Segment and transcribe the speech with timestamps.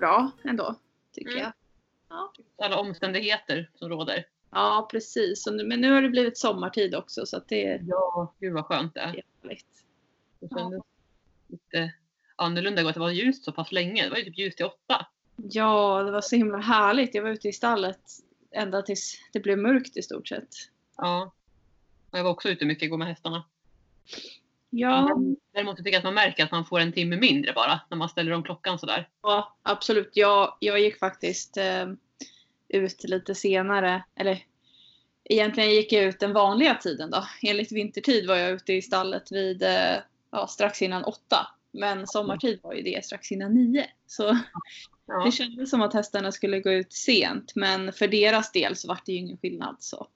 [0.00, 0.74] bra ändå,
[1.12, 1.42] tycker Mm.
[1.42, 1.52] jag.
[2.08, 4.26] Ja, Alla omständigheter som råder.
[4.50, 5.46] ja precis.
[5.46, 8.34] Men nu har det blivit sommartid också så att det är Ja.
[8.40, 9.06] Gud vad skönt det är.
[9.42, 9.84] härligt.
[10.40, 10.82] Det kändes
[11.48, 11.92] lite
[12.36, 14.04] annorlunda att det var ljust så pass länge.
[14.04, 15.06] Det var ju typ ljust till åtta.
[15.36, 17.14] Ja, det var så himla härligt.
[17.14, 18.00] Jag var ute i stallet
[18.50, 20.48] ända tills det blev mörkt i stort sett.
[20.96, 21.32] Ja.
[22.10, 23.44] Jag var också ute mycket igår med hästarna.
[24.70, 25.16] Ja,
[25.54, 28.08] Däremot tycker jag att man märker att man får en timme mindre bara när man
[28.08, 29.08] ställer om klockan sådär.
[29.22, 30.10] ja absolut.
[30.14, 31.86] Jag, jag gick faktiskt eh,
[32.68, 34.04] ut lite senare.
[34.16, 34.44] Eller
[35.24, 37.24] egentligen gick jag ut den vanliga tiden då.
[37.42, 39.96] Enligt vintertid var jag ute i stallet vid eh,
[40.30, 41.46] ja, strax innan åtta.
[41.72, 43.86] Men sommartid var ju det strax innan nio.
[44.06, 44.38] Så
[45.06, 45.24] Ja.
[45.24, 47.52] det kändes som att hästarna skulle gå ut sent.
[47.54, 49.76] Men för deras del så var det ju ingen skillnad.
[49.78, 50.06] Så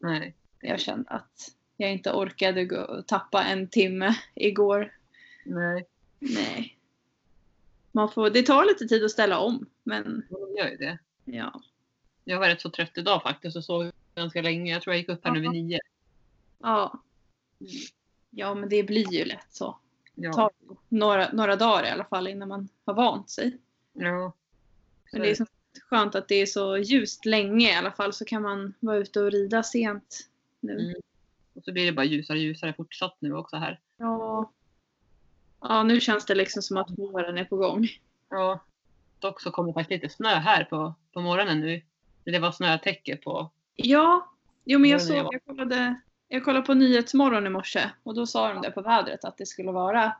[0.00, 0.34] Nej.
[0.60, 4.92] jag kände att jag inte orkade gå tappa en timme igår.
[5.44, 5.86] Nej.
[6.18, 6.78] Nej.
[7.92, 9.66] Man får, det tar lite tid att ställa om.
[9.82, 10.98] Men De gör ju det.
[11.24, 11.60] ja.
[12.24, 14.72] Jag var rätt så trött idag faktiskt och sov ganska länge.
[14.72, 15.80] Jag tror jag gick upp här nu vid nio.
[16.58, 17.02] Ja.
[18.30, 19.78] Ja men det blir ju lätt så.
[20.14, 20.32] Det Ja.
[20.32, 20.50] tar
[20.88, 23.58] några, några dagar i alla fall innan man har vant sig.
[23.92, 24.32] ja.
[25.12, 25.46] Men det är så
[25.90, 29.20] skönt att det är så ljust länge i alla fall så kan man vara ute
[29.20, 30.28] och rida sent
[30.60, 30.72] nu.
[30.80, 30.94] Mm.
[31.58, 33.80] Och så blir det bara ljusare och ljusare fortsatt nu också här.
[33.96, 34.52] Ja.
[35.60, 37.88] Ja nu känns det liksom som att våren är på gång.
[38.28, 38.60] Ja.
[39.18, 41.82] Dock så kom det faktiskt lite snö här på, på morgonen nu.
[42.24, 43.50] Det var snötäcke på.
[43.76, 44.32] Ja,
[44.64, 48.52] jo men jag såg, jag kollade, jag kollade på Nyhetsmorgon i morse och då sa
[48.52, 50.16] de det på vädret att det skulle vara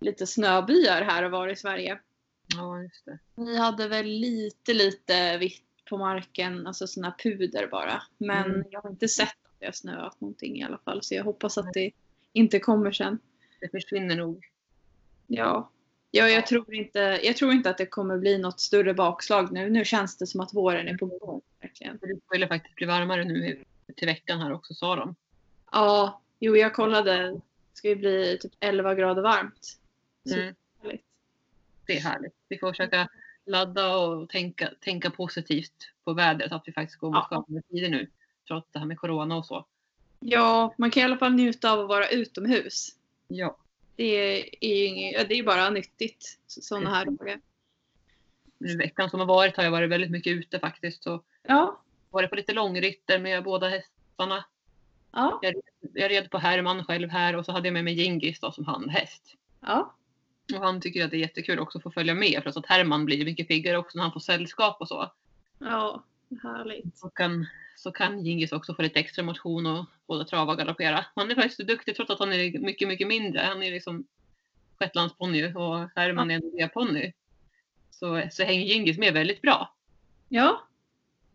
[0.00, 1.98] lite snöbyar här och var i Sverige.
[2.56, 3.18] Ja, just det.
[3.36, 8.02] Vi hade väl lite, lite vitt på marken, alltså sådana puder bara.
[8.18, 8.66] Men Mm.
[8.70, 11.72] jag har inte sett det har snöat någonting i alla fall så jag hoppas att
[11.72, 11.90] det
[12.32, 13.18] inte kommer sen.
[13.60, 14.46] Det försvinner nog.
[15.26, 15.70] Ja.
[16.10, 19.70] Ja, jag tror, inte, jag tror inte att det kommer bli något större bakslag nu.
[19.70, 21.40] Nu känns det som att våren är på gång.
[21.60, 21.98] Verkligen.
[22.02, 23.64] Det skulle faktiskt bli varmare nu
[23.96, 25.14] till veckan här också sa de.
[25.72, 27.30] Ja, jo jag kollade.
[27.30, 27.40] Det
[27.72, 29.78] ska ju bli typ 11 grader varmt.
[30.34, 30.54] Mm.
[30.82, 31.04] härligt.
[31.86, 32.34] Det är härligt.
[32.48, 33.08] Vi får försöka
[33.46, 36.52] ladda och tänka, tänka positivt på vädret.
[36.52, 37.46] Att vi faktiskt går mot Ja.
[37.70, 38.10] tider nu.
[38.48, 39.66] Trots det här med corona och så.
[40.20, 42.88] Ja, man kan i alla fall njuta av att vara utomhus.
[43.28, 43.56] Ja.
[43.96, 44.04] Det
[44.60, 47.40] är ju inget, det är bara nyttigt sådana här dagar.
[48.58, 51.02] Nu veckan som har varit har jag varit väldigt mycket ute faktiskt.
[51.02, 54.44] Så Ja, varit på lite långritter med båda hästarna.
[55.12, 55.40] ja,
[55.94, 58.64] Jag red på Herman själv här och så hade jag med mig Gingis då som
[58.64, 59.34] handhäst.
[59.60, 59.94] ja.
[60.54, 62.42] Och han tycker att det är jättekul också att få följa med.
[62.42, 65.12] För att Herman blir mycket piggare också när han får sällskap och så.
[65.58, 66.04] Ja,
[66.42, 66.98] härligt.
[66.98, 67.46] Så kan,
[67.78, 71.04] så kan Gingis också få lite extra motion och både trava och galoppera.
[71.14, 73.40] Han är faktiskt duktig trots att han är mycket, mycket mindre.
[73.40, 74.06] Han är liksom
[74.78, 77.12] shetlandsponny och Herman är en D-ponny.
[77.90, 79.74] Så, så hänger Gingis med väldigt bra.
[80.28, 80.62] Ja,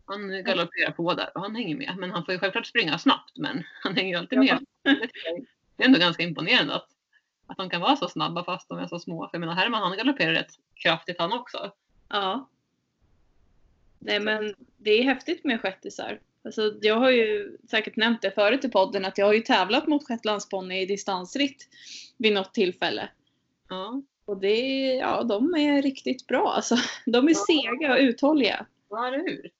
[0.04, 1.94] Han galopperar på där och han hänger med.
[1.98, 4.58] Men han får ju självklart springa snabbt men han hänger ju alltid Ja.
[4.82, 5.08] med.
[5.76, 6.88] Det är ändå ganska imponerande att,
[7.46, 9.28] att de kan vara så snabba fast de är så små.
[9.28, 11.72] För jag menar Herman han galopperar rätt kraftigt han också.
[12.08, 12.48] ja.
[13.98, 16.20] Nej men det är häftigt med shettisar.
[16.44, 19.86] Alltså, jag har ju säkert nämnt det förut i podden att jag har ju tävlat
[19.86, 21.68] mot shetlandsponny i distansritt
[22.16, 23.08] vid något tillfälle.
[23.68, 24.58] Ja, Och det,
[24.94, 26.76] ja, de är riktigt bra alltså.
[27.06, 27.44] De är Ja.
[27.46, 28.66] sega och uthålliga.
[28.90, 29.50] ja eller hur?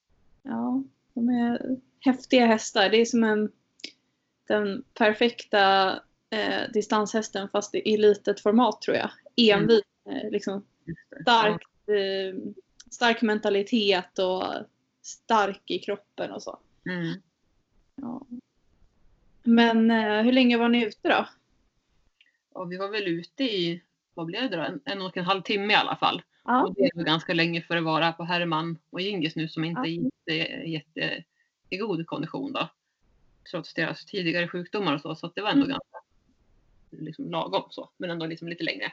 [0.42, 0.82] Ja,
[1.14, 2.88] de är häftiga hästar.
[2.88, 3.52] Det är som en,
[4.48, 5.92] den perfekta
[6.30, 9.10] eh, distanshästen fast i litet format tror jag.
[9.36, 10.64] Envis, eh, liksom
[11.22, 12.34] stark, eh,
[12.90, 14.44] stark mentalitet och
[15.02, 16.58] stark i kroppen och så.
[16.84, 16.92] Ja.
[16.92, 17.20] Mm.
[17.94, 18.26] Ja.
[19.42, 21.26] Men eh, hur länge var ni ute då?
[22.52, 23.82] Och vi var väl ute i,
[24.14, 26.22] vad blev det då, en, en och en halv timme i alla fall.
[26.44, 29.48] Ja, Och det är väl ganska länge för att vara på Herman och Gingis nu
[29.48, 30.32] som inte är jätte,
[30.68, 31.24] jätte,
[31.70, 32.68] i god kondition då.
[33.50, 35.14] Trots deras tidigare sjukdomar och så.
[35.14, 35.70] Så att det var ändå Mm.
[35.78, 35.98] ganska
[36.90, 37.90] liksom lagom så.
[37.96, 38.92] Men ändå liksom lite längre.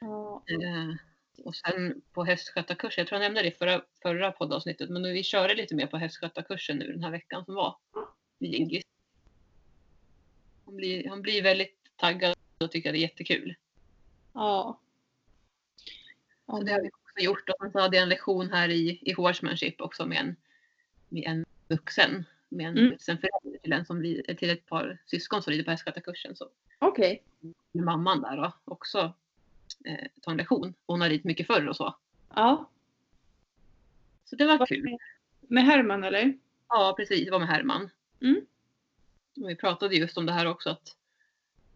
[0.00, 0.42] ja.
[0.46, 0.94] Eh,
[1.44, 5.22] och sen på hästskötarkursen, jag tror jag nämnde det i förra, förra poddavsnittet, men vi
[5.22, 7.76] körde lite mer på hästskötarkursen nu den här veckan som var.
[10.64, 13.54] Han blir, han blir väldigt taggad och tycker det är jättekul.
[14.34, 14.78] ja.
[16.46, 17.48] Ja, det har vi också gjort.
[17.48, 20.36] Och sen så hade jag en lektion här i, i horsemanship också med en,
[21.08, 22.24] med en vuxen.
[22.48, 22.90] Med en Mm.
[22.90, 26.34] vuxen förälder till, en som blir, till ett par syskon som rider på hästskötarkursen.
[26.78, 27.22] Okej.
[27.72, 29.12] med mamman där då också
[29.84, 30.74] eh, ta en lektion.
[30.86, 31.96] Hon har ridit mycket förr och så.
[32.34, 32.70] Ja.
[34.24, 34.98] Så det var Var kul.
[35.40, 36.38] Med Herman eller?
[36.68, 37.90] Ja precis, det var med Herman.
[38.20, 38.40] Mm.
[39.34, 40.96] vi pratade just om det här också att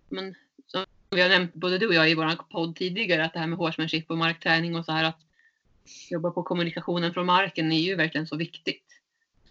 [0.08, 0.35] men,
[0.67, 3.47] som vi har nämnt både du och jag i vår podd tidigare att det här
[3.47, 5.20] med horsemanship och markträning och så här att
[6.11, 9.00] jobba på kommunikationen från marken är ju verkligen så viktigt.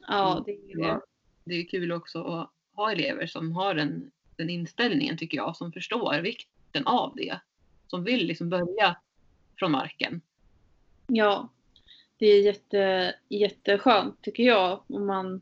[0.07, 1.01] Ja, det är det,
[1.43, 5.71] det är kul också att ha elever som har den, den inställningen tycker jag, som
[5.71, 7.39] förstår vikten av det.
[7.87, 8.97] Som vill liksom börja
[9.59, 10.21] från marken.
[11.07, 11.49] Ja,
[12.17, 15.41] det är jätte, jätteskönt tycker jag om man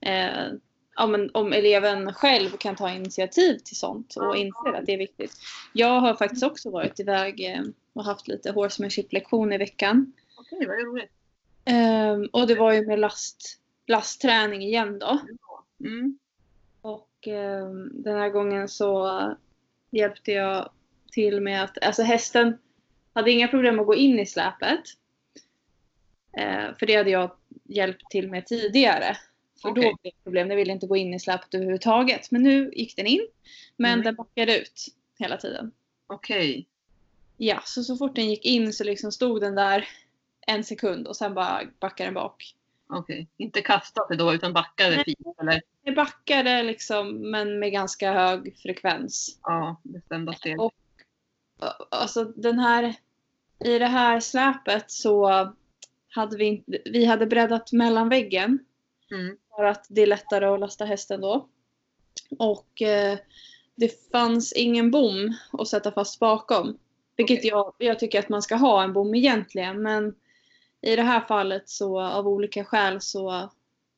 [0.00, 0.52] eh,
[0.96, 4.98] ja, men om eleven själv kan ta initiativ till sånt och inser att det är
[4.98, 5.32] viktigt.
[5.72, 7.62] Jag har faktiskt också varit iväg eh,
[7.92, 10.12] och haft lite horsemanship-lektion i veckan.
[10.36, 11.10] Okej, vad roligt.
[11.70, 15.20] Um, och det var ju med last, lastträning igen då.
[15.80, 16.18] Mm.
[16.80, 19.20] Och um, den här gången så
[19.90, 20.70] hjälpte jag
[21.10, 22.58] till med att, alltså hästen
[23.12, 24.80] hade inga problem att gå in i släpet.
[26.38, 27.30] Uh, för det hade jag
[27.64, 29.16] hjälpt till med tidigare.
[29.62, 29.82] För okay.
[29.82, 30.48] då blev det problem.
[30.48, 32.30] Den ville inte gå in i släpet överhuvudtaget.
[32.30, 33.26] Men nu gick den in.
[33.76, 34.04] Men mm.
[34.04, 34.86] den backade ut
[35.18, 35.72] hela tiden.
[36.06, 36.50] Okej.
[36.50, 36.64] Okay.
[37.36, 39.88] Ja, så så fort den gick in så liksom stod den där
[40.46, 42.54] en sekund och sen bara backade den bak.
[42.92, 43.26] Okej, okay.
[43.36, 45.62] inte kastade då utan backade Nej, fint eller?
[45.84, 49.38] Det backade liksom men med ganska hög frekvens.
[49.42, 50.60] Ja, bestämda steg.
[50.60, 50.72] Och,
[51.90, 52.94] alltså den här,
[53.64, 55.48] i det här släpet så
[56.08, 58.58] hade vi, vi hade breddat mellanväggen.
[59.10, 59.36] Mm.
[59.56, 61.48] För att det är lättare att lasta hästen då.
[62.38, 63.18] Och eh,
[63.74, 66.78] det fanns ingen bom att sätta fast bakom.
[67.16, 67.50] Vilket okay.
[67.50, 69.82] jag, jag tycker att man ska ha en bom egentligen.
[69.82, 70.14] Men
[70.80, 73.50] i det här fallet så av olika skäl så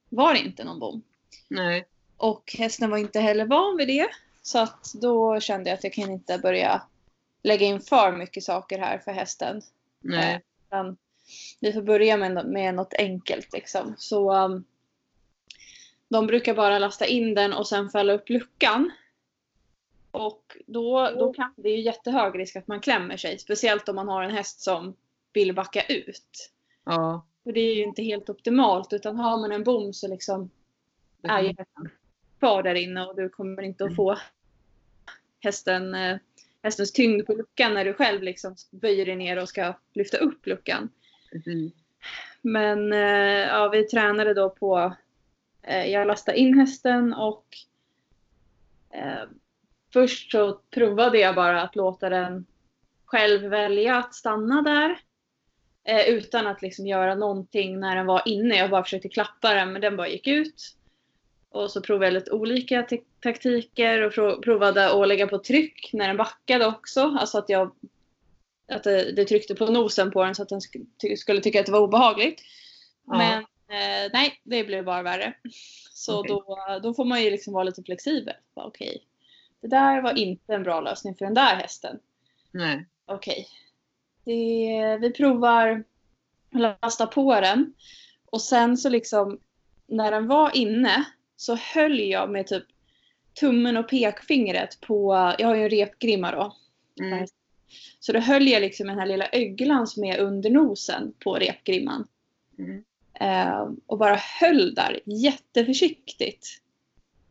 [0.08, 1.02] var det inte någon bom.
[1.48, 1.88] Nej.
[2.16, 4.08] Och hästen var inte heller van vid det.
[4.42, 6.82] Så att då kände jag att jag kan inte börja
[7.42, 9.62] lägga in för mycket saker här för hästen.
[10.00, 10.42] Nej.
[10.72, 10.92] Eh,
[11.60, 13.94] vi får börja med, med något enkelt liksom.
[13.98, 14.64] Så um,
[16.08, 18.90] de brukar bara lasta in den och sen fälla upp luckan.
[20.10, 23.38] Och då, då kan det ju jättehög risk att man klämmer sig.
[23.38, 24.96] Speciellt om man har en häst som
[25.32, 26.50] vill backa ut.
[26.84, 27.26] Ja.
[27.44, 28.92] För det är ju inte helt optimalt.
[28.92, 30.50] Utan har man en bom så liksom
[31.22, 31.90] är ju hästen
[32.38, 34.18] kvar där inne och du kommer inte att få
[35.40, 36.18] hästen, eh,
[36.62, 40.46] hästens tyngd på luckan när du själv liksom böjer dig ner och ska lyfta upp
[40.46, 40.88] luckan.
[41.46, 41.70] Mm.
[42.42, 44.92] Men eh, ja, vi tränade då på
[45.62, 47.46] Eh, jag lastade in hästen och
[48.90, 49.28] eh,
[49.92, 52.46] först så provade jag bara att låta den
[53.04, 54.98] själv välja att stanna där.
[55.84, 58.56] Eh, utan att liksom göra någonting när den var inne.
[58.56, 60.76] Jag bara försökte klappa den men den bara gick ut.
[61.52, 62.86] Och så provade jag lite olika
[63.20, 67.00] taktiker och provade att lägga på tryck när den backade också.
[67.00, 67.70] Alltså att jag
[68.68, 70.60] att det, det tryckte på nosen på den så att den
[71.16, 72.42] skulle tycka att det var obehagligt.
[73.06, 73.18] Ja.
[73.18, 75.34] Men Eh, nej, det blev bara värre.
[75.92, 76.28] Så okay.
[76.28, 78.34] då, då får man ju liksom vara lite flexibel.
[78.54, 79.00] Okej, okay.
[79.60, 81.98] det där var inte en bra lösning för den där hästen.
[82.50, 82.86] Nej.
[83.06, 83.46] Okej.
[84.22, 84.98] Okay.
[84.98, 85.84] Vi provar
[86.54, 87.74] att lasta på den.
[88.26, 89.38] Och sen så liksom
[89.86, 91.04] när den var inne
[91.42, 92.64] så höll jag med typ
[93.40, 96.56] tummen och pekfingret på, jag har ju en repgrimma då.
[97.04, 97.26] Mm.
[98.00, 102.06] Så då höll jag liksom den här lilla öglan som är under nosen på repgrimman.
[102.58, 102.84] Mm.
[103.20, 106.46] Eh, och bara höll där jätteförsiktigt.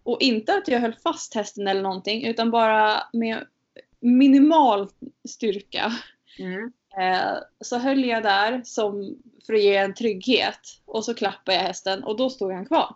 [0.03, 3.47] Och inte att jag höll fast hästen eller någonting utan bara med
[3.99, 4.89] minimal
[5.29, 5.93] styrka.
[6.39, 6.71] Mm.
[6.99, 10.59] Eh, så höll jag där som för att ge en trygghet.
[10.85, 12.95] Och så klappade jag hästen och då stod han kvar.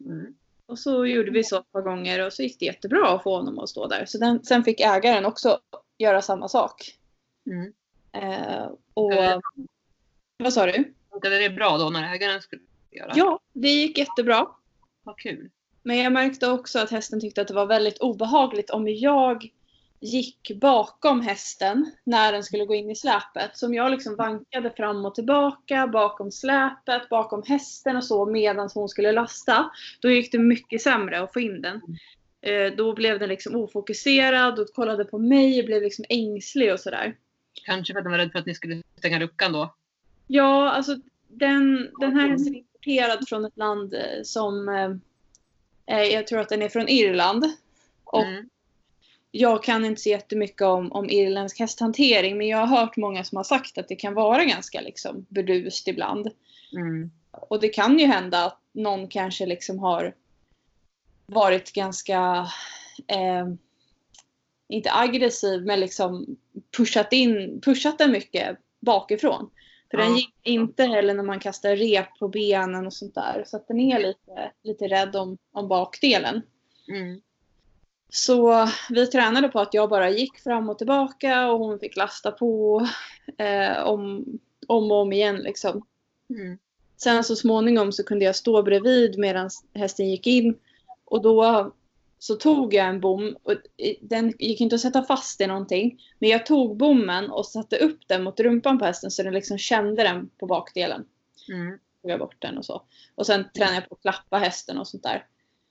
[0.00, 0.34] Mm.
[0.66, 3.36] Och så gjorde vi så ett par gånger och så gick det jättebra att få
[3.36, 4.04] honom att stå där.
[4.06, 5.60] Så den, sen fick ägaren också
[5.98, 6.98] göra samma sak.
[7.46, 7.72] Mm.
[8.12, 9.12] Eh, och,
[10.36, 10.94] vad sa du?
[11.10, 13.12] Funkade det bra då när ägaren skulle göra?
[13.14, 14.48] Ja, det gick jättebra.
[15.02, 15.50] Vad kul.
[15.82, 19.50] Men jag märkte också att hästen tyckte att det var väldigt obehagligt om jag
[20.00, 23.50] gick bakom hästen när den skulle gå in i släpet.
[23.58, 28.68] Så om jag liksom vankade fram och tillbaka bakom släpet, bakom hästen och så medan
[28.74, 29.70] hon skulle lasta.
[30.00, 31.80] Då gick det mycket sämre att få in den.
[32.40, 36.80] Eh, då blev den liksom ofokuserad och kollade på mig och blev liksom ängslig och
[36.80, 37.16] sådär.
[37.64, 39.74] Kanske för att den var rädd för att ni skulle stänga luckan då?
[40.26, 40.96] Ja, alltså
[41.28, 44.68] den, den här hästen är importerad från ett land eh, som
[45.86, 47.44] eh, jag tror att den är från Irland.
[48.04, 48.48] Och mm.
[49.30, 53.36] Jag kan inte så jättemycket om, om irländsk hästhantering men jag har hört många som
[53.36, 56.30] har sagt att det kan vara ganska liksom burdust ibland.
[56.72, 57.10] Mm.
[57.30, 60.14] Och det kan ju hända att någon kanske liksom har
[61.26, 62.48] varit ganska
[63.06, 63.46] eh,
[64.68, 66.36] inte aggressiv men liksom
[66.76, 69.50] pushat in, pushat den mycket bakifrån.
[69.90, 70.04] För ja.
[70.04, 73.44] den gick inte heller när man kastar rep på benen och sånt där.
[73.46, 76.42] Så att den är lite, lite rädd om, om bakdelen.
[76.88, 77.20] Mm.
[78.10, 82.32] Så vi tränade på att jag bara gick fram och tillbaka och hon fick lasta
[82.32, 82.86] på
[83.38, 84.24] eh, om,
[84.66, 85.86] om och om igen liksom.
[86.30, 86.58] Mm.
[86.96, 90.58] Sen så småningom så kunde jag stå bredvid medan hästen gick in.
[91.04, 91.72] Och då
[92.18, 93.36] så tog jag en bom.
[93.42, 93.54] Och
[94.00, 96.00] den gick inte att sätta fast i någonting.
[96.18, 99.58] Men jag tog bommen och satte upp den mot rumpan på hästen så den liksom
[99.58, 101.04] kände den på bakdelen.
[101.52, 101.78] Mm.
[102.02, 102.82] Tog jag bort den och så.
[103.14, 105.26] Och sen tränade jag på att klappa hästen och sånt där.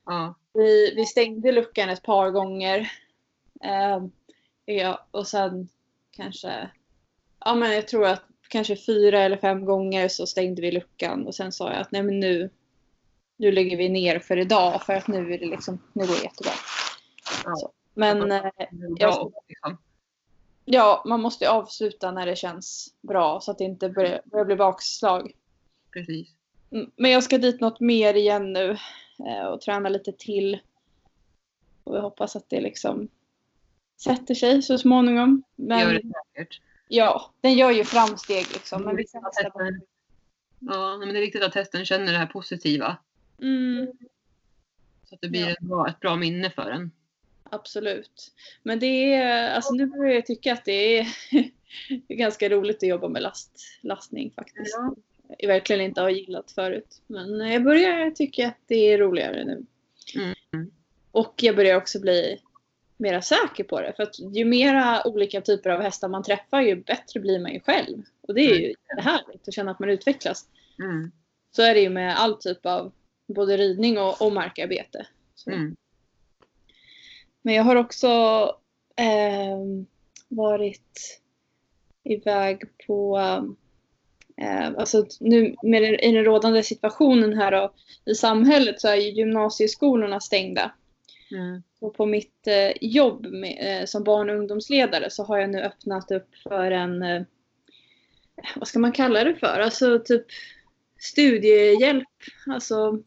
[0.07, 0.35] Ja.
[0.53, 2.91] Vi, vi stängde luckan ett par gånger.
[3.63, 4.05] Eh,
[4.65, 5.69] ja, och sen
[6.11, 6.69] kanske,
[7.39, 11.35] ja men jag tror att kanske fyra eller fem gånger så stängde vi luckan och
[11.35, 12.49] sen sa jag att nej men nu,
[13.37, 16.23] nu lägger vi ner för idag för att nu är det liksom, nu går det
[16.23, 16.51] jättebra.
[17.45, 17.55] Ja.
[17.55, 17.71] Så.
[17.93, 18.51] Men eh,
[18.99, 19.77] Bra, liksom.
[20.65, 24.45] ja, man måste ju avsluta när det känns bra så att det inte börjar, börjar
[24.45, 25.31] bli bakslag.
[25.93, 26.29] Precis.
[26.71, 28.77] Mm, Men jag ska dit något mer igen nu eh,
[29.53, 30.59] och träna lite till.
[31.83, 33.07] Och jag hoppas att det liksom
[33.97, 35.43] sätter sig så småningom.
[35.55, 36.61] Det gör Men det säkert.
[36.87, 38.81] ja, den gör ju framsteg liksom.
[38.81, 39.81] Men att hästar hästen-
[40.59, 42.97] Ja, men det är viktigt att hästen känner det här positiva.
[43.41, 43.87] mm,
[45.09, 45.51] Så att det blir Ja.
[45.51, 46.91] ett, bra, ett bra minne för en.
[47.49, 48.31] absolut.
[48.63, 51.07] Men det är, alltså nu börjar jag tycka att det är,
[52.07, 54.75] det är ganska roligt att jobba med last, lastning faktiskt.
[54.77, 54.95] Ja.
[55.37, 57.01] Jag verkligen inte har gillat förut.
[57.07, 59.65] Men jag börjar tycka att det är roligare nu.
[60.15, 60.71] Mm.
[61.11, 62.41] Och jag börjar också bli
[62.97, 63.93] mera säker på det.
[63.95, 67.59] För att ju mera olika typer av hästar man träffar ju bättre blir man ju
[67.59, 68.03] själv.
[68.21, 70.47] Och det är ju härligt att känna att man utvecklas.
[70.79, 71.11] Mm.
[71.51, 72.91] Så är det ju med all typ av
[73.27, 75.07] både ridning och, och markarbete.
[75.47, 75.75] Mm.
[77.41, 78.09] Men jag har också
[78.95, 79.85] ehm,
[80.27, 81.21] varit
[82.03, 83.43] iväg på eh,
[84.77, 87.73] Alltså nu med den, i den rådande situationen här då,
[88.05, 90.71] i samhället så är ju gymnasieskolorna stängda.
[91.31, 91.63] Mm.
[91.79, 95.61] Och på mitt eh, jobb med, eh, som barn och ungdomsledare så har jag nu
[95.61, 97.21] öppnat upp för en, eh,
[98.55, 99.59] vad ska man kalla det för?
[99.59, 100.25] Alltså typ
[100.99, 102.07] studiehjälp.
[102.47, 102.99] Alltså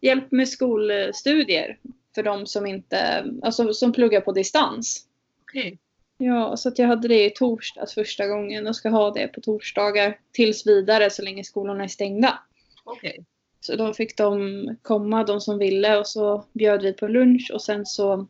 [0.00, 1.78] hjälp med skolstudier
[2.14, 5.06] för de som inte, alltså som pluggar på distans.
[5.42, 5.78] Okej.
[6.22, 9.40] Ja, så att jag hade det i torsdags första gången och ska ha det på
[9.40, 12.38] torsdagar tills vidare så länge skolorna är stängda.
[12.84, 13.24] Okej.
[13.60, 17.62] Så då fick de komma, de som ville, och så bjöd vi på lunch och
[17.62, 18.26] sen så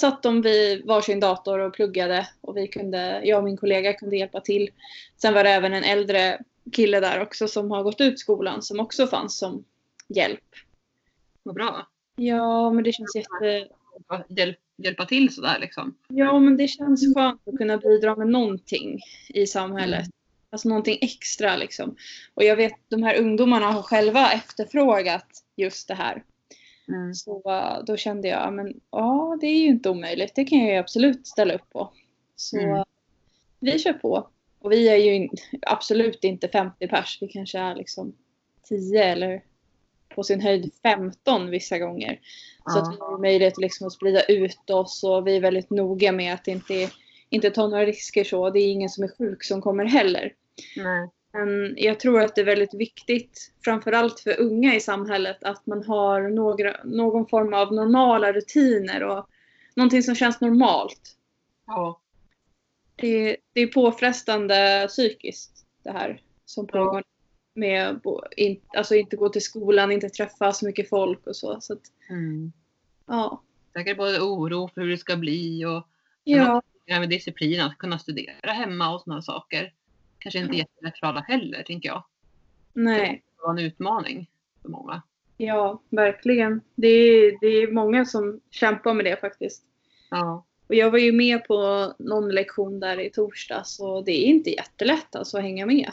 [0.00, 4.16] satt de vid varsin dator och pluggade och vi kunde, jag och min kollega kunde
[4.16, 4.70] hjälpa till.
[5.16, 6.38] Sen var det även en äldre
[6.72, 9.64] kille där också som har gått ut skolan som också fanns som
[10.08, 10.44] hjälp.
[11.42, 11.86] Vad bra.
[12.16, 13.68] Ja, men det känns jätte...
[14.28, 15.94] Hjälp, hjälpa till sådär liksom.
[16.08, 20.06] Ja, men det känns skönt att kunna bidra med någonting i samhället.
[20.50, 21.96] Alltså någonting extra liksom.
[22.34, 25.26] Och jag vet de här ungdomarna har själva efterfrågat
[25.56, 26.24] just det här.
[26.88, 27.14] Mm.
[27.14, 30.34] Så uh, då kände jag, ja, men ja det är ju inte omöjligt.
[30.34, 31.92] Det kan jag ju absolut ställa upp på.
[32.36, 32.74] Så Mm.
[32.74, 32.84] uh,
[33.60, 34.28] vi kör på.
[34.58, 35.28] Och vi är ju
[35.62, 37.18] absolut inte 50 pers.
[37.20, 38.14] Vi kanske är liksom
[38.68, 39.42] 10 eller
[40.14, 42.20] på sin höjd 15 vissa gånger.
[42.66, 42.82] Så Ja.
[42.82, 46.34] att vi har möjlighet liksom att sprida ut oss och vi är väldigt noga med
[46.34, 46.90] att inte,
[47.28, 48.50] inte ta några risker så.
[48.50, 50.32] Det är ingen som är sjuk som kommer heller.
[50.76, 51.08] Nej.
[51.32, 55.84] Men jag tror att det är väldigt viktigt, framförallt för unga i samhället, att man
[55.84, 59.26] har några, någon form av normala rutiner och
[59.76, 61.16] någonting som känns normalt.
[61.66, 62.00] Ja.
[62.96, 67.02] Det, det är påfrestande psykiskt det här som pågår.
[67.54, 68.00] Med
[68.36, 71.60] in, alltså inte gå till skolan, inte träffa så mycket folk och så.
[71.60, 71.80] så att,
[72.10, 72.52] Mm.
[73.06, 73.42] ja.
[73.72, 75.88] Säkert både oro för hur det ska bli och
[76.24, 79.72] Ja, med disciplin att kunna studera hemma och sådana saker.
[80.18, 82.04] Kanske inte jättelätt för alla heller, tänker jag.
[82.72, 83.22] nej.
[83.36, 84.30] Det var en utmaning
[84.62, 85.02] för många.
[85.36, 86.60] Ja, verkligen.
[86.74, 89.62] Det är, det är många som kämpar med det faktiskt.
[90.10, 90.44] Ja.
[90.66, 94.50] Och jag var ju med på någon lektion där i torsdags och det är inte
[94.50, 95.92] jättelätt alltså att hänga med.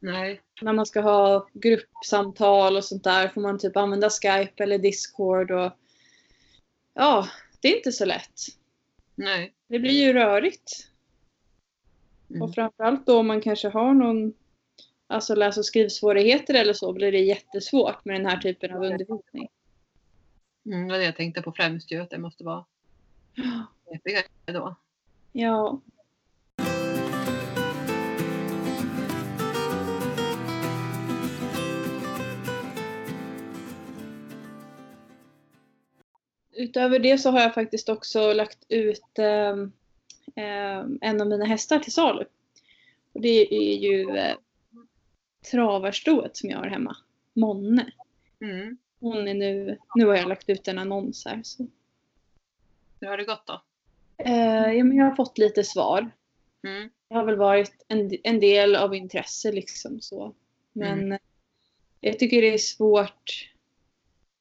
[0.00, 0.40] Nej.
[0.62, 5.50] När man ska ha gruppsamtal och sånt där får man typ använda Skype eller Discord
[5.50, 5.72] och
[6.94, 7.28] ja,
[7.60, 8.40] det är inte så lätt.
[9.14, 9.54] Nej.
[9.68, 10.88] Det blir ju rörigt.
[12.30, 12.42] Mm.
[12.42, 14.32] Och framförallt då om man kanske har någon
[15.06, 19.48] alltså läs och skrivsvårigheter eller så blir det jättesvårt med den här typen av undervisning.
[20.66, 22.64] Mm, det var det jag tänkte på främst ju, att det måste vara
[23.88, 24.76] knepigare då.
[25.32, 25.80] Ja.
[36.52, 39.56] Utöver det så har jag faktiskt också lagt ut eh,
[41.00, 42.24] en av mina hästar till salu.
[43.12, 44.36] Och det är ju eh,
[45.50, 46.96] travarstået som jag har hemma.
[47.32, 47.92] Monne.
[48.40, 48.78] Mm.
[49.00, 51.40] hon är nu, nu har jag lagt ut en annons här.
[51.44, 51.66] Så.
[53.00, 53.62] Hur har det gått då?
[54.18, 56.10] Eh, ja, men jag har fått lite svar.
[56.62, 56.90] Mm.
[57.08, 60.34] Det har väl varit en, en del av intresse liksom så.
[60.72, 61.18] Men
[62.00, 63.50] jag tycker det är svårt.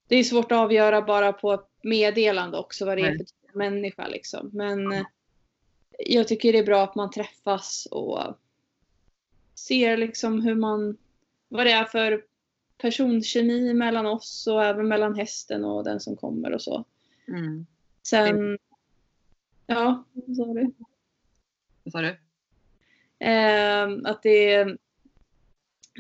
[0.10, 3.56] Det är svårt att avgöra bara på ett meddelande också vad det är för typ
[3.56, 4.50] människa liksom.
[4.54, 5.06] Men eh,
[6.00, 8.20] jag tycker det är bra att man träffas och
[9.56, 10.98] ser liksom hur man,
[11.48, 12.26] vad det är för
[12.78, 16.86] personkemi mellan oss och även mellan hästen och den som kommer och så.
[17.28, 17.66] Mm.
[18.04, 18.58] Sen,
[19.68, 20.72] ja, vad sa du?
[21.84, 22.18] Vad sa du?
[23.26, 24.64] Eh, att det,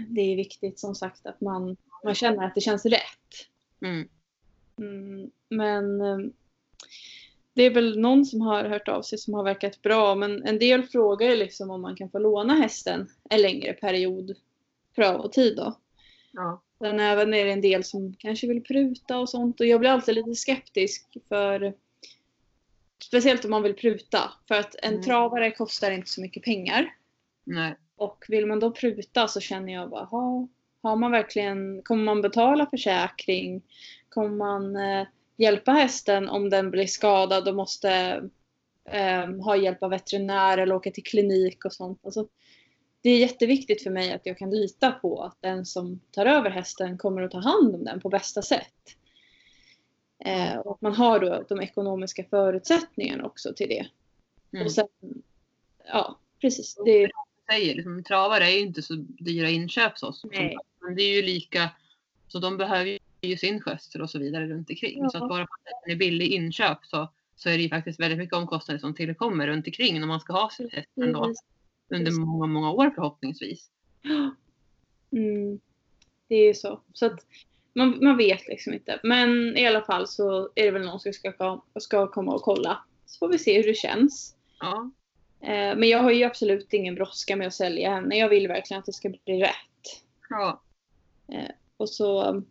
[0.07, 3.49] det är viktigt som sagt att man, man känner att det känns rätt.
[3.81, 4.09] Mm.
[4.77, 6.17] Mm, men eh,
[7.53, 10.15] det är väl någon som har hört av sig som har verkat bra.
[10.15, 14.35] Men en del frågar ju liksom om man kan få låna hästen en längre period
[14.95, 15.79] pröv och tid då.
[16.31, 16.61] Ja.
[16.79, 19.59] Sen även är det en del som kanske vill pruta och sånt.
[19.59, 21.73] Och jag blir alltid lite skeptisk för
[23.03, 24.31] Speciellt om man vill pruta.
[24.47, 25.03] För att en Mm.
[25.03, 26.95] travare kostar inte så mycket pengar.
[27.43, 27.75] Nej.
[27.95, 30.47] Och vill man då pruta så känner jag bara, ha,
[30.81, 33.61] har man verkligen, kommer man betala försäkring?
[34.09, 35.07] Kommer man eh,
[35.37, 37.91] hjälpa hästen om den blir skadad och måste
[38.85, 42.05] eh, ha hjälp av veterinär eller åka till klinik och sånt?
[42.05, 42.27] Alltså,
[43.01, 46.49] det är jätteviktigt för mig att jag kan lita på att den som tar över
[46.49, 48.73] hästen kommer att ta hand om den på bästa sätt.
[50.25, 53.87] Eh, och man har då de ekonomiska förutsättningarna också till det.
[54.53, 54.65] Mm.
[54.65, 54.87] Och sen,
[55.87, 56.75] ja precis.
[56.85, 57.09] Det,
[57.51, 60.13] säger, liksom, travare är ju inte så dyra inköp så.
[60.13, 60.57] som- Nej.
[60.89, 61.69] Men det är ju lika,
[62.27, 64.99] så de behöver ju sin skötsel och så vidare runt omkring.
[65.01, 65.09] Ja.
[65.09, 67.99] Så att bara för att det är billig inköp så, så är det ju faktiskt
[67.99, 71.23] väldigt mycket omkostnader som tillkommer runt omkring när man ska ha sin häst ändå.
[71.23, 71.43] Precis.
[71.89, 73.69] Under många, många år förhoppningsvis.
[75.11, 75.59] Mm,
[76.27, 76.81] det är ju så.
[76.93, 77.19] Så att
[77.73, 78.99] man, man vet liksom inte.
[79.03, 82.83] Men i alla fall så är det väl någon som ska, ska komma och kolla.
[83.05, 84.35] Så får vi se hur det känns.
[84.59, 84.91] Ja.
[85.41, 88.17] Eh, men jag har ju absolut ingen brådska med att sälja henne.
[88.17, 90.03] Jag vill verkligen att det ska bli rätt.
[90.29, 90.61] ja.
[91.31, 92.43] Eh, och så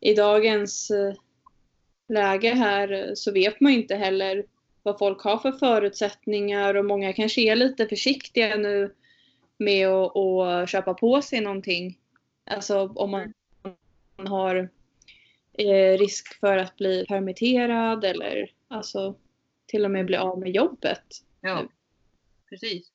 [0.00, 1.14] i dagens eh,
[2.08, 4.44] läge här eh, så vet man ju inte heller
[4.82, 8.94] vad folk har för förutsättningar och många kanske är lite försiktiga nu
[9.58, 11.98] med att, att köpa på sig någonting.
[12.46, 13.32] Alltså om man
[14.16, 14.70] har
[15.52, 19.14] eh, risk för att bli permitterad eller alltså
[19.66, 21.04] till och med bli av med jobbet.
[21.40, 21.68] Ja,
[22.48, 22.92] precis.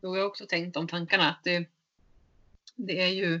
[0.00, 1.66] Då har jag också tänkt de tankarna att det,
[2.76, 3.40] det är ju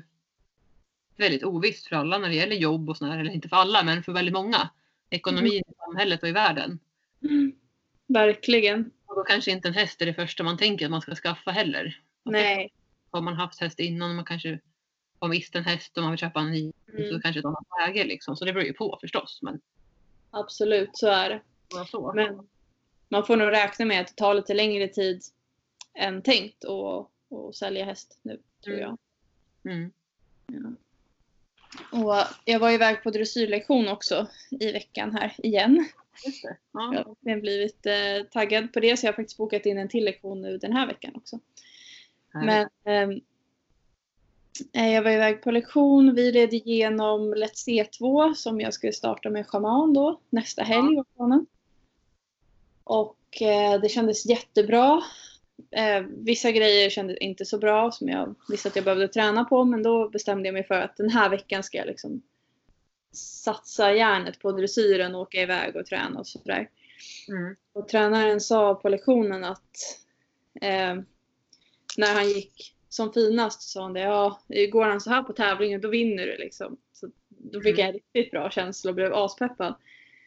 [1.22, 4.02] väldigt ovisst för alla när det gäller jobb och sådär, eller inte för alla, men
[4.02, 4.70] för väldigt många.
[5.10, 6.78] Ekonomin i samhället och i världen.
[8.06, 8.90] Verkligen.
[9.06, 11.50] Och då kanske inte en häst är det första man tänker att man ska skaffa
[11.50, 12.00] heller.
[12.24, 12.72] Nej.
[13.10, 14.60] Har man haft häst innan och man kanske
[15.18, 17.86] har mist en häst och man vill köpa en ny så Mm, kanske de har
[17.86, 18.36] läge liksom.
[18.36, 19.38] Så det beror ju på förstås.
[19.42, 19.60] Men
[20.30, 21.40] absolut, så är det.
[21.86, 22.12] så.
[22.12, 22.48] Men
[23.08, 25.22] man får nog räkna med att det tar lite längre tid
[25.94, 27.08] än tänkt att,
[27.54, 28.98] sälja häst nu, tror jag.
[29.64, 29.92] Mm.
[31.92, 35.88] Och jag var iväg på dressyrlektion också i veckan här igen.
[36.26, 36.56] Just det.
[36.72, 36.98] Jag Ja.
[36.98, 40.04] har verkligen blivit eh, taggad på det så jag har faktiskt bokat in en till
[40.04, 41.38] lektion nu den här veckan också.
[42.32, 42.68] härligt.
[42.84, 43.20] Men ehm,
[44.72, 46.14] eh, jag var iväg på lektion.
[46.14, 51.46] Vi red igenom Let's C2 som jag skulle starta med schaman då nästa helg planen.
[52.84, 55.02] Och eh, det kändes jättebra.
[55.70, 59.64] Eh, vissa grejer kändes inte så bra som jag visste att jag behövde träna på
[59.64, 62.22] men då bestämde jag mig för att den här veckan ska jag liksom
[63.12, 66.70] satsa järnet på dressyren och åka iväg och träna och sådär.
[67.28, 67.56] Mm.
[67.72, 69.76] Och tränaren sa på lektionen att
[70.60, 70.94] eh,
[71.96, 75.80] när han gick som finast sa han det, ja går han så här på tävlingen
[75.80, 76.76] då vinner du liksom.
[76.92, 79.74] Så då fick jag en riktigt bra känsla och blev aspeppad.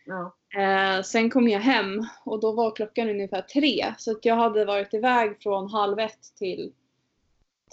[0.05, 0.35] Ja.
[0.61, 3.93] Eh, sen kom jag hem och då var klockan ungefär tre.
[3.97, 6.73] Så att jag hade varit iväg från halv ett till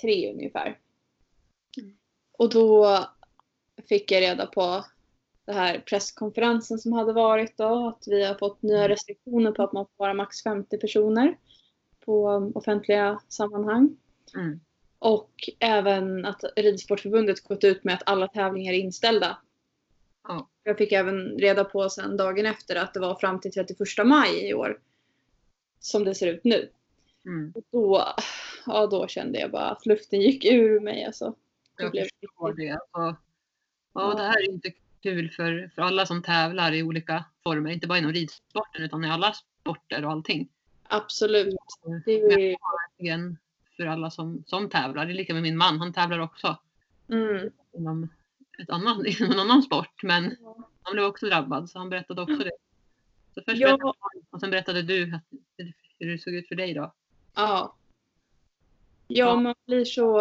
[0.00, 0.78] tre ungefär.
[1.82, 1.96] Mm.
[2.38, 2.98] Och då
[3.88, 4.84] fick jag reda på
[5.46, 7.88] det här presskonferensen som hade varit då.
[7.88, 11.36] Att vi har fått nya restriktioner på att man får vara max 50 personer
[12.04, 13.96] på um, offentliga sammanhang.
[14.34, 14.60] Mm.
[14.98, 19.38] Och även att Ridsportförbundet gått ut med att alla tävlingar är inställda.
[20.28, 20.48] Ja.
[20.64, 24.48] Jag fick även reda på sen dagen efter att det var fram till 31 maj
[24.48, 24.80] i år.
[25.80, 26.68] Som det ser ut nu.
[27.26, 27.52] Mm.
[27.54, 28.14] Och då,
[28.66, 31.04] ja, då kände jag bara att luften gick ur mig.
[31.04, 31.34] Alltså.
[31.76, 32.70] Det Jag blev förstår det.
[32.70, 33.16] Alltså,
[33.94, 34.10] Ja.
[34.10, 37.70] ja, det här är inte kul för, för alla som tävlar i olika former.
[37.70, 40.48] Inte bara inom ridsporten utan i alla sporter och allting.
[40.82, 41.54] Absolut.
[42.04, 43.36] Det är,
[43.76, 45.06] för alla som, som tävlar.
[45.06, 45.78] Det är lika med min man.
[45.78, 46.58] Han tävlar också
[47.08, 48.08] mm, inom,
[48.62, 50.02] ett annan, inom en annan sport.
[50.02, 50.36] Men
[50.82, 52.52] han blev också drabbad så han berättade också det.
[53.34, 53.66] Så först Ja.
[53.68, 55.20] berättade han och sen berättade du
[55.98, 56.94] hur det såg ut för dig då.
[57.34, 57.76] Ja.
[59.08, 60.20] Ja, man blir så...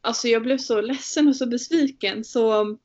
[0.00, 2.76] Alltså jag blev så ledsen och så besviken så...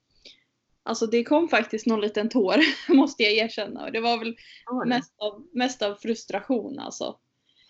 [0.84, 2.56] Alltså det kom faktiskt någon liten tår,
[2.95, 3.86] måste jag erkänna.
[3.86, 4.89] Och det var väl Ja, det.
[4.89, 7.17] mest av, mest av frustration alltså.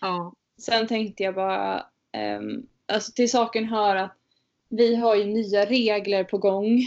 [0.00, 0.34] ja.
[0.58, 4.16] Sen tänkte jag bara, ehm, alltså till saken hör att
[4.70, 6.78] vi har ju nya regler på gång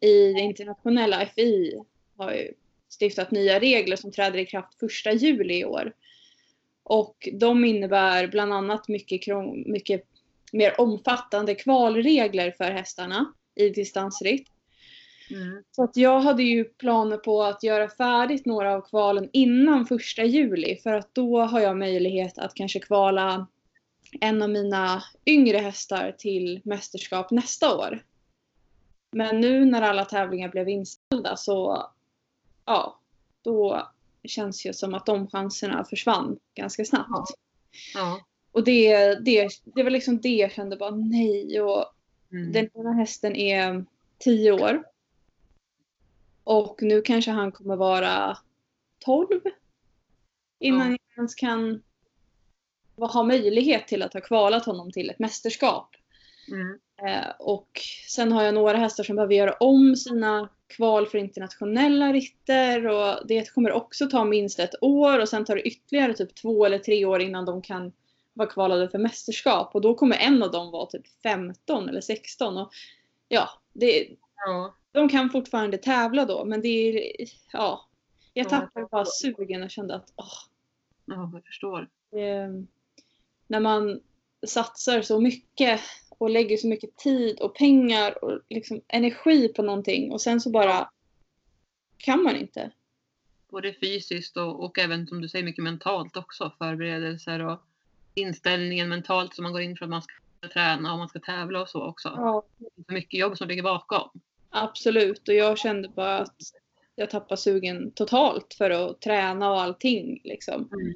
[0.00, 1.80] i det internationella FI
[2.16, 2.52] har ju
[3.00, 5.92] stiftat nya regler som träder i kraft första juli i år.
[6.82, 9.20] Och de innebär bland annat mycket,
[9.66, 10.04] mycket
[10.52, 14.48] mer omfattande kvalregler för hästarna i distansritt.
[15.30, 15.62] Mm.
[15.70, 20.24] Så att jag hade ju planer på att göra färdigt några av kvalen innan första
[20.24, 23.46] juli för att då har jag möjlighet att kanske kvala
[24.20, 28.04] en av mina yngre hästar till mästerskap nästa år.
[29.12, 31.86] Men nu när alla tävlingar blev inställda så
[32.64, 33.00] ja,
[33.42, 33.88] då
[34.24, 37.30] känns det som att de chanserna försvann ganska snabbt.
[37.94, 38.20] Ja.
[38.52, 41.84] Och det, det, det var liksom det jag kände bara nej och
[42.32, 42.52] Mm.
[42.52, 43.84] den ena hästen är
[44.18, 44.84] 10 år.
[46.44, 48.38] Och nu kanske han kommer vara
[48.98, 49.40] 12.
[50.58, 50.96] Innan Ja.
[51.08, 51.82] jag ens kan
[53.06, 55.88] ha möjlighet till att ha kvalat honom till ett mästerskap.
[56.52, 56.78] Mm.
[57.06, 57.70] Eh, och
[58.08, 63.26] sen har jag några hästar som behöver göra om sina kval för internationella ritter och
[63.26, 66.78] det kommer också ta minst ett år och sen tar det ytterligare typ två eller
[66.78, 67.92] tre år innan de kan
[68.32, 72.56] vara kvalade för mästerskap och då kommer en av dem vara typ 15 eller 16
[72.56, 72.70] och
[73.28, 74.08] ja, det,
[74.46, 74.74] Ja.
[74.92, 77.14] de kan fortfarande tävla då men det är,
[77.52, 77.88] ja,
[78.32, 80.26] jag Ja, tappade bara sugen och kände att åh,
[81.04, 81.80] ja, jag förstår.
[82.12, 82.50] eh,
[83.50, 84.00] när man
[84.46, 90.12] satsar så mycket och lägger så mycket tid och pengar och liksom energi på någonting
[90.12, 90.90] och sen så bara
[91.96, 92.70] kan man inte.
[93.48, 96.52] Både fysiskt och, och även som du säger mycket mentalt också.
[96.58, 97.60] Förberedelser och
[98.14, 101.60] inställningen mentalt som man går in för att man ska träna och man ska tävla
[101.62, 102.08] och så också.
[102.16, 104.10] Ja, Det är så mycket jobb som ligger bakom.
[104.50, 106.36] absolut och jag kände bara att
[106.94, 110.68] jag tappade sugen totalt för att träna och allting liksom.
[110.72, 110.94] Mm.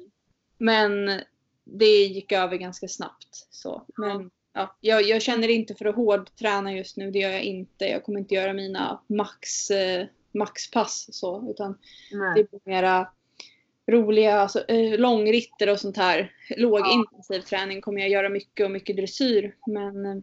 [0.57, 1.21] Men
[1.65, 3.47] det gick över ganska snabbt.
[3.49, 3.85] Så.
[3.97, 7.11] Men ja, jag, jag känner inte för att hårdträna just nu.
[7.11, 7.85] Det gör jag inte.
[7.85, 11.49] Jag kommer inte göra mina max, eh, maxpass så.
[11.51, 11.77] Utan
[12.11, 12.33] Nej.
[12.35, 13.07] det blir mera
[13.87, 16.31] roliga alltså, eh, långritter och sånt här.
[16.57, 19.55] Lågintensiv träning kommer jag göra mycket och mycket dressyr.
[19.67, 20.17] Men eh,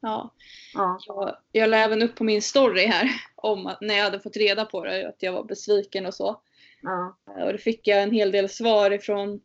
[0.00, 0.30] ja,
[0.74, 0.98] Ja.
[1.06, 4.36] jag, jag la även upp på min story här om att när jag hade fått
[4.36, 6.40] reda på det att jag var besviken och så.
[6.82, 7.16] Ja.
[7.26, 9.40] Och då fick jag en hel del svar ifrån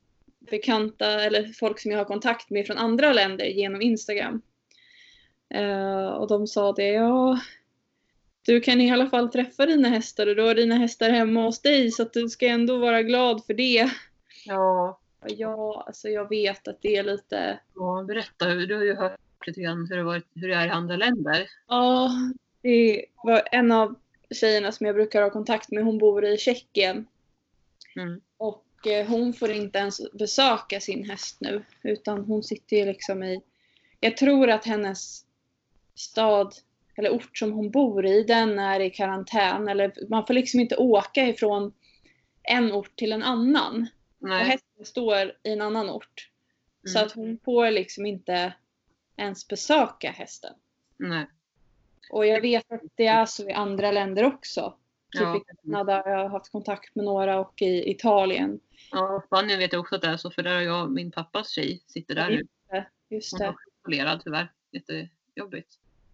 [0.49, 4.41] bekanta eller folk som jag har kontakt med från andra länder genom Instagram.
[5.49, 7.39] Eh, och de sa det, ja
[8.47, 11.62] du kan i alla fall träffa dina hästar och du har dina hästar hemma hos
[11.62, 13.89] dig så att du ska ändå vara glad för det.
[14.45, 14.99] Ja.
[15.27, 18.03] Ja, alltså jag vet att det är lite, ja.
[18.07, 20.69] Berätta, hur- du har ju hört lite grann hur det, varit, hur det är i
[20.69, 21.47] andra länder.
[21.67, 22.12] ja,
[22.62, 23.95] det var en av
[24.31, 27.07] tjejerna som jag brukar ha kontakt med, hon bor i Tjeckien.
[27.95, 28.21] Mm.
[28.79, 31.63] Och eh, hon får inte ens besöka sin häst nu.
[31.83, 33.41] Utan hon sitter ju liksom i...
[33.99, 35.25] Jag tror att hennes
[35.95, 36.53] stad
[36.95, 39.67] eller ort som hon bor i, den är i karantän.
[39.67, 41.73] Eller man får liksom inte åka ifrån
[42.43, 43.87] en ort till en annan.
[44.21, 44.43] Och Nej.
[44.43, 46.29] hästen står i en annan ort.
[46.87, 47.05] Så Mm.
[47.07, 48.53] att hon får liksom inte
[49.17, 50.53] ens besöka hästen.
[50.97, 51.25] Nej.
[52.09, 54.77] Och jag vet att det är så i andra länder också.
[55.17, 55.38] Typ Ja.
[55.38, 58.60] i Kanada har jag haft kontakt med några och i Italien.
[58.91, 61.49] Ja, Spanien vet jag också att det är så, för där har jag min pappas
[61.49, 62.47] tjej sitter där nu.
[63.10, 63.45] Just Hon det.
[63.45, 64.51] var isolerad tyvärr.
[64.71, 65.73] Jättejobbigt.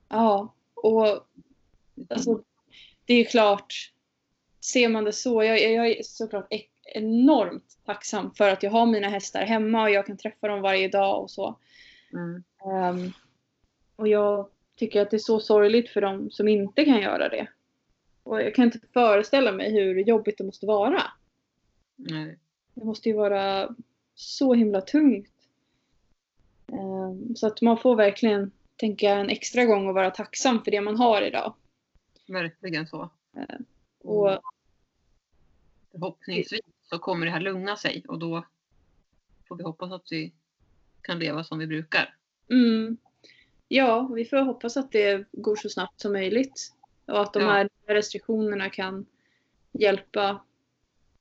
[0.09, 1.27] Ja, och
[2.09, 2.43] alltså,
[3.05, 3.73] det är klart,
[4.61, 6.47] ser man det så, jag, jag är såklart
[6.93, 10.87] enormt tacksam för att jag har mina hästar hemma och jag kan träffa dem varje
[10.87, 11.59] dag och så.
[12.13, 12.43] Mm.
[12.65, 13.11] Ehm,
[13.95, 17.47] och jag tycker att det är så sorgligt för dem som inte kan göra det.
[18.23, 21.03] Och jag kan inte föreställa mig hur jobbigt det måste vara.
[21.95, 22.39] Nej.
[22.73, 23.75] Det måste ju vara
[24.15, 25.29] så himla tungt.
[26.67, 30.81] Ehm, så att man får verkligen tänka en extra gång och vara tacksam för det
[30.81, 31.55] man har idag.
[32.27, 33.09] Verkligen så.
[33.37, 33.59] Eh,
[33.99, 34.41] Och
[35.91, 38.45] Förhoppningsvis så kommer det här lugna sig och då
[39.47, 40.33] får vi hoppas att vi
[41.01, 42.15] kan leva som vi brukar.
[42.49, 42.97] Mm.
[43.67, 46.73] Ja, vi får hoppas att det går så snabbt som möjligt.
[47.05, 47.49] Och att de Ja.
[47.49, 49.05] här restriktionerna kan
[49.71, 50.45] hjälpa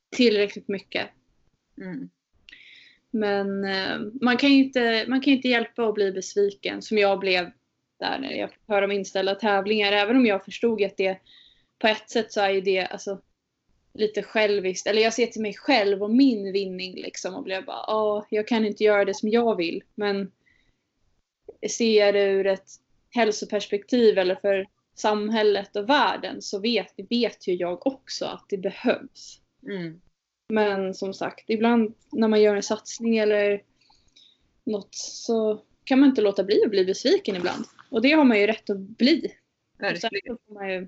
[0.09, 1.09] tillräckligt mycket.
[1.77, 2.09] Mm.
[3.11, 7.19] Men eh, man, kan ju inte, man kan inte hjälpa att bli besviken som jag
[7.19, 7.51] blev
[7.99, 9.91] där när jag fick höra om inställda tävlingar.
[9.91, 11.19] Även om jag förstod att det
[11.79, 13.21] på ett sätt så är ju det alltså,
[13.93, 14.87] lite själviskt.
[14.87, 18.47] Eller jag ser till mig själv och min vinning liksom och blir bara, ja, jag
[18.47, 19.83] kan inte göra det som jag vill.
[19.95, 20.31] Men
[21.69, 22.69] ser jag det ur ett
[23.09, 29.41] hälsoperspektiv eller för samhället och världen så vet, vet ju jag också att det behövs.
[29.67, 30.01] Mm.
[30.49, 33.63] Men som sagt, ibland när man gör en satsning eller
[34.63, 37.65] något så kan man inte låta bli att bli besviken ibland.
[37.89, 39.25] Och det har man ju rätt att bli.
[39.73, 40.37] Och sen Verkligen.
[40.47, 40.87] får man ju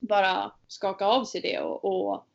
[0.00, 2.26] bara skaka av sig det och, och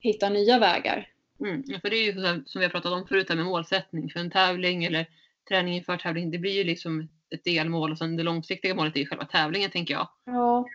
[0.00, 1.12] hitta nya vägar.
[1.40, 1.62] Mm.
[1.66, 4.30] Ja, för det är ju som vi har pratat om förut med målsättning för en
[4.30, 5.06] tävling eller
[5.48, 6.30] träning inför tävling.
[6.30, 9.70] Det blir ju liksom ett delmål och sen det långsiktiga målet är ju själva tävlingen
[9.70, 10.08] tänker jag.
[10.24, 10.66] Ja.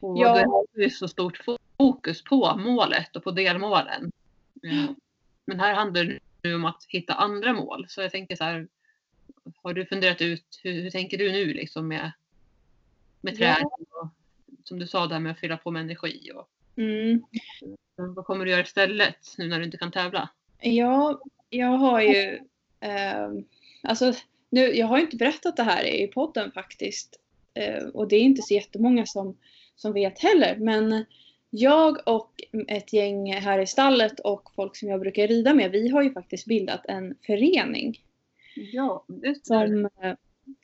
[0.00, 0.32] Och Ja.
[0.32, 1.40] då är det ju så stort
[1.78, 4.12] fokus på målet och på delmålen.
[4.62, 4.94] Mm.
[5.44, 7.86] Men här handlar det nu om att hitta andra mål.
[7.88, 8.68] Så jag tänker så här.
[9.62, 12.12] Har du funderat ut hur, hur tänker du nu liksom med,
[13.20, 14.08] med träning och
[14.64, 17.22] som du sa där med att fylla på med energi och Mm.
[17.96, 20.28] vad kommer du göra istället nu när du inte kan tävla?
[20.60, 21.20] Ja,
[21.50, 22.40] jag har ju...
[22.80, 23.28] Eh,
[23.82, 24.12] alltså,
[24.54, 27.20] nu, jag har inte berättat det här i podden faktiskt.
[27.54, 29.36] Eh, och det är inte så jättemånga som,
[29.76, 30.56] som vet heller.
[30.56, 31.04] Men
[31.50, 32.30] jag och
[32.68, 36.12] ett gäng här i stallet och folk som jag brukar rida med, vi har ju
[36.12, 38.00] faktiskt bildat en förening.
[38.72, 39.88] Ja, det Som...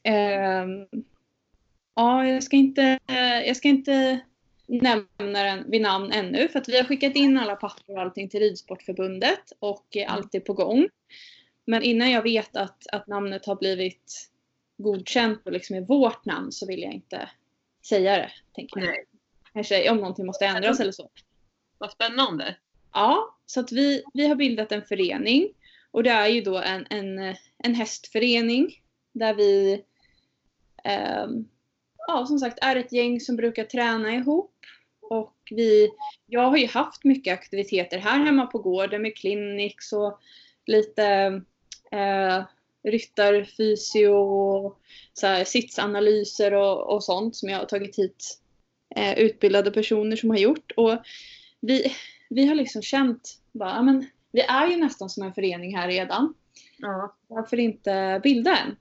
[0.02, 0.66] Eh,
[1.94, 2.98] ja, jag ska inte...
[3.46, 4.20] Jag ska inte
[4.66, 8.28] nämna den vid namn ännu för att vi har skickat in alla papper och allting
[8.28, 10.88] till Ridsportförbundet och är alltid på gång.
[11.64, 14.30] Men innan jag vet att, att namnet har blivit
[14.78, 17.30] godkänt och liksom är vårt namn så vill jag inte
[17.88, 18.30] säga det.
[18.54, 18.96] Tänker jag.
[19.52, 21.10] Kanske om någonting måste ändras eller så.
[21.78, 22.56] Vad spännande.
[22.92, 25.48] Ja, så att vi, vi har bildat en förening.
[25.90, 28.82] Och det är ju då en, en, en hästförening.
[29.12, 29.82] Där vi
[30.84, 31.48] ehm,
[32.06, 34.54] ja, som sagt är ett gäng som brukar träna ihop.
[35.00, 35.90] Och vi,
[36.26, 40.20] jag har ju haft mycket aktiviteter här hemma på gården med clinics och
[40.66, 41.42] lite
[41.90, 42.44] eh,
[42.82, 44.80] ryttarfysio och
[45.12, 48.40] så här, sitsanalyser och, och sånt som jag har tagit hit
[48.96, 50.72] eh, utbildade personer som har gjort.
[50.76, 50.98] Och
[51.60, 51.92] vi,
[52.30, 56.34] vi har liksom känt bara, men vi är ju nästan som en förening här redan.
[56.78, 57.16] Ja.
[57.26, 58.76] Varför inte bilda en?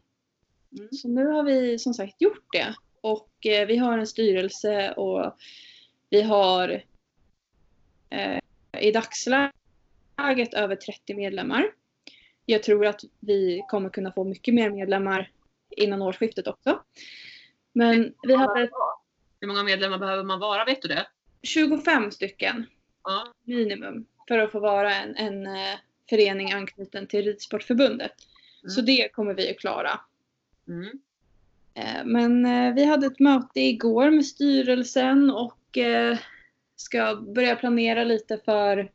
[0.77, 0.89] Mm.
[0.91, 2.75] Så nu har vi som sagt gjort det.
[3.01, 5.35] Och eh, vi har en styrelse och
[6.09, 6.83] vi har
[8.09, 8.39] eh,
[8.81, 11.71] i dagsläget över 30 medlemmar.
[12.49, 15.31] Jag tror att vi kommer kunna få mycket mer medlemmar
[15.69, 16.79] innan årsskiftet också.
[17.73, 18.69] Men vi hade
[19.41, 20.65] Hur många medlemmar behöver man vara?
[20.65, 21.07] Vet du det?
[21.43, 22.65] 25 stycken
[23.03, 23.33] Ja.
[23.43, 28.11] minimum för att få vara en, en eh, förening anknuten till Ridsportförbundet.
[28.63, 28.69] Mm.
[28.69, 29.99] Så det kommer vi att klara.
[30.67, 30.99] Mm.
[31.73, 35.77] Eh, Men eh, vi hade ett möte igår med styrelsen och
[36.75, 38.91] ska börja planera lite för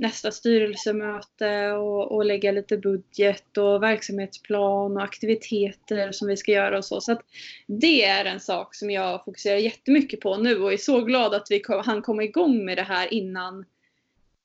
[0.00, 6.78] nästa styrelsemöte och, och lägga lite budget och verksamhetsplan och aktiviteter som vi ska göra
[6.78, 7.00] och så.
[7.00, 7.22] Så att
[7.66, 11.50] det är en sak som jag fokuserar jättemycket på nu och är så glad att
[11.50, 13.64] vi kom, hann komma igång med det här innan,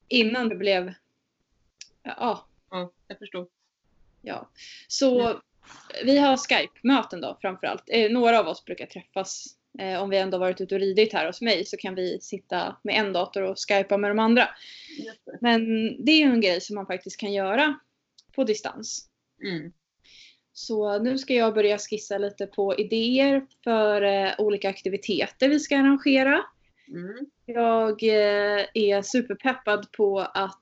[0.07, 0.93] innan det blev
[2.03, 3.47] ja, ja, jag förstår.
[4.21, 4.49] Ja,
[4.87, 5.39] så
[6.03, 7.83] vi har Skype-möten då framförallt.
[7.87, 9.55] Eh, några av oss brukar träffas.
[9.79, 12.75] Eh, om vi ändå varit ute och ridit här hos mig så kan vi sitta
[12.83, 14.49] med en dator och skypa med de andra.
[15.25, 15.37] Det.
[15.41, 15.65] Men
[16.05, 17.79] det är ju en grej som man faktiskt kan göra
[18.35, 19.09] på distans.
[19.43, 19.71] Mm.
[20.53, 25.77] Så nu ska jag börja skissa lite på idéer för eh, olika aktiviteter vi ska
[25.77, 26.43] arrangera.
[26.87, 27.25] Mm.
[27.45, 30.61] Jag eh, är superpeppad på att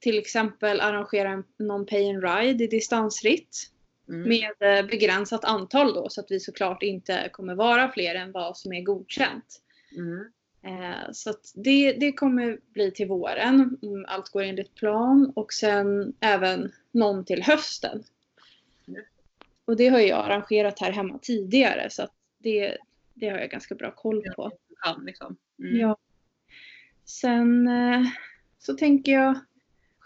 [0.00, 3.70] till exempel arrangera en någon pay and ride i distansritt.
[4.10, 4.28] Mm.
[4.28, 8.56] Med eh, begränsat antal då så att vi såklart inte kommer vara fler än vad
[8.56, 9.62] som är godkänt.
[9.96, 10.24] Mm.
[10.62, 15.52] Eh, Så att det, det kommer bli till våren om allt går enligt plan och
[15.52, 18.04] sen även någon till hösten.
[18.88, 19.02] Mm.
[19.64, 22.76] Och det har jag arrangerat här hemma tidigare så det,
[23.14, 24.50] det har jag ganska bra koll på.
[24.84, 25.36] Kan liksom.
[25.58, 25.76] Mm.
[25.76, 25.96] Ja.
[27.04, 28.06] Sen eh,
[28.58, 29.38] så tänker jag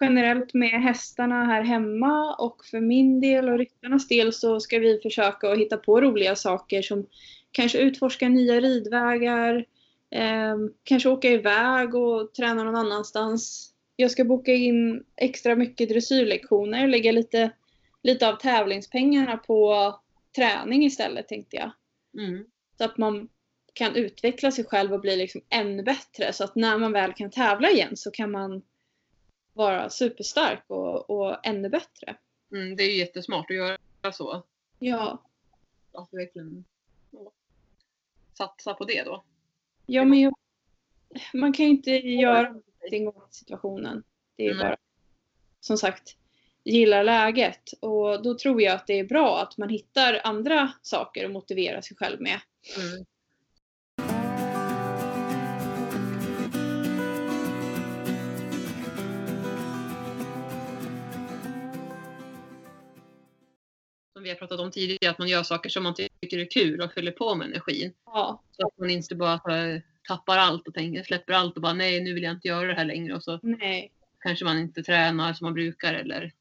[0.01, 5.01] generellt med hästarna här hemma och för min del och ryttarnas del så ska vi
[5.03, 7.07] försöka att hitta på roliga saker som
[7.53, 9.65] kanske utforska nya ridvägar,
[10.11, 13.73] eh, kanske åka iväg och träna någon annanstans.
[13.97, 17.51] Jag ska boka in extra mycket dressyrlektioner, lägga lite,
[18.03, 19.95] lite av tävlingspengarna på
[20.37, 21.71] träning istället tänkte jag.
[22.25, 22.45] Mm.
[22.79, 23.29] Så att man
[23.73, 26.33] kan utveckla sig själv och bli liksom ännu bättre.
[26.33, 28.63] Så att när man väl kan tävla igen så kan man
[29.55, 32.17] vara superstark och, och ännu bättre.
[32.53, 32.77] Mm.
[32.77, 34.43] Det är ju jättesmart att göra så.
[34.79, 35.23] Ja,
[35.93, 36.65] Att verkligen
[38.33, 39.25] satsa på det då.
[39.87, 40.35] Ja, men jag,
[41.35, 44.03] man kan ju inte göra någonting åt situationen.
[44.37, 44.65] Det är Nej.
[44.65, 44.77] bara,
[45.61, 46.17] som sagt,
[46.65, 47.73] gilla läget.
[47.81, 51.83] Och då tror jag att det är bra att man hittar andra saker att motivera
[51.83, 52.41] sig själv med.
[52.79, 53.05] Mm.
[64.25, 66.93] Vi har pratat om tidigare, att man gör saker som man tycker är kul och
[66.93, 67.93] fyller på med energin.
[68.07, 69.41] Ja, Så att man inte bara
[70.09, 72.75] tappar allt och tänker, släpper allt och bara nej, nu vill jag inte göra det
[72.75, 73.15] här längre.
[73.15, 73.93] Och så nej.
[74.23, 76.33] kanske man inte tränar som man brukar eller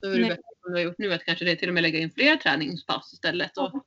[0.00, 0.28] då är det Nej.
[0.30, 2.36] bättre som du har gjort nu att kanske det till och med lägga in fler
[2.36, 3.84] träningspass istället och Ja.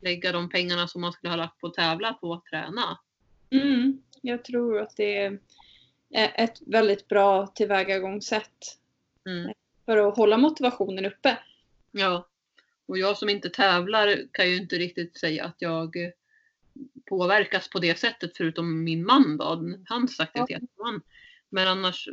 [0.00, 2.98] lägga de pengarna som man skulle ha lagt på att tävla på att träna.
[3.50, 5.38] Mm, jag tror att det är
[6.34, 8.78] ett väldigt bra tillvägagångssätt
[9.26, 9.52] Mm.
[9.86, 11.38] för att hålla motivationen uppe.
[11.92, 12.28] Ja.
[12.86, 15.96] Och jag som inte tävlar kan ju inte riktigt säga att jag
[17.08, 20.62] påverkas på det sättet förutom min man då, hans aktivitet.
[20.78, 21.02] Han-
[21.48, 22.08] Men annars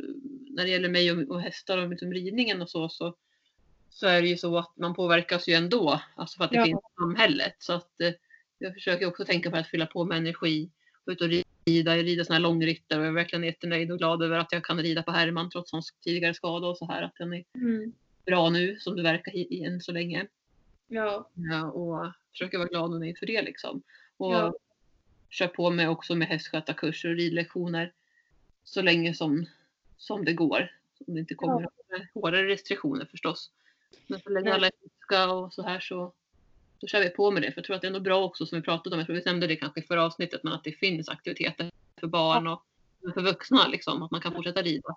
[0.50, 3.16] när det gäller mig och, och hästar och liksom ridningen och så, så
[3.90, 6.00] så är det ju så att man påverkas ju ändå.
[6.14, 6.64] Alltså för att det Ja.
[6.64, 7.54] finns i samhället.
[7.58, 8.12] Så att eh,
[8.58, 10.70] jag försöker också tänka på att fylla på med energi.
[11.04, 11.28] Gå ut och
[11.64, 14.52] rida, jag rider såna här långritter och jag är verkligen jättenöjd och glad över att
[14.52, 17.02] jag kan rida på Herman trots hans tidigare skada och så här.
[17.02, 17.92] Att den är Mm.
[18.26, 20.26] Bra nu som det verkar i, än så länge.
[20.88, 23.82] Ja, Ja, och försöker vara glad och nöjd för det liksom.
[24.16, 24.54] Och Ja.
[25.28, 27.92] kör på med också med hästskötarkurser och ridlektioner
[28.64, 29.46] så länge som,
[29.96, 30.72] som det går.
[31.06, 33.50] Om det inte kommer med hårdare restriktioner förstås.
[34.06, 34.52] Men så länge Nej.
[34.52, 36.12] alla är friska och så här så,
[36.80, 37.52] så kör vi på med det.
[37.52, 39.16] För jag tror att det är ändå bra också som vi pratade om, jag tror
[39.16, 42.62] vi nämnde det kanske i förra avsnittet, men att det finns aktiviteter för barn och
[43.14, 44.02] för vuxna liksom.
[44.02, 44.96] Att man kan fortsätta rida.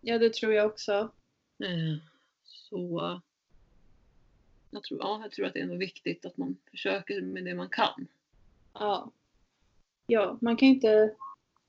[0.00, 0.92] ja det tror jag också.
[1.64, 1.96] Eh,
[2.44, 3.20] så
[4.70, 7.54] jag tror, ja, jag tror att det är nog viktigt att man försöker med det
[7.54, 8.06] man kan.
[8.72, 9.10] Ja.
[10.06, 11.14] Ja, man kan inte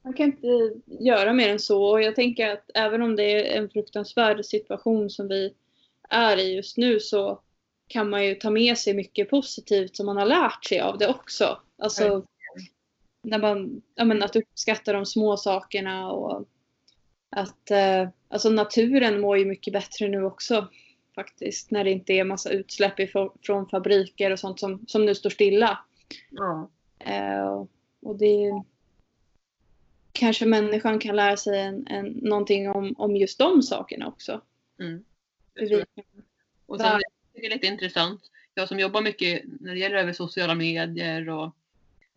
[0.02, 1.84] man kan inte göra mer än så.
[1.84, 5.54] Och jag tänker att även om det är en fruktansvärd situation som vi
[6.10, 7.42] är i just nu så
[7.88, 11.08] kan man ju ta med sig mycket positivt som man har lärt sig av det
[11.08, 11.62] också.
[11.78, 12.26] Alltså
[13.24, 16.48] när man, ja, men att uppskatta de små sakerna och
[17.30, 20.68] att eh, alltså naturen mår ju mycket bättre nu också
[21.16, 21.72] faktiskt.
[21.72, 25.30] När det inte är massa utsläpp ifrån, från fabriker och sånt som, som nu står
[25.30, 25.80] stilla.
[26.30, 26.70] Ja.
[27.00, 27.66] Eh,
[28.02, 28.64] och det
[30.12, 34.42] kanske människan kan lära sig en, en, någonting om, om just de sakerna också.
[34.80, 35.04] Mm.
[35.54, 35.86] Vi
[36.66, 37.02] Och sen
[37.34, 38.22] det är lite intressant.
[38.54, 41.56] Jag som jobbar mycket när det gäller över sociala medier och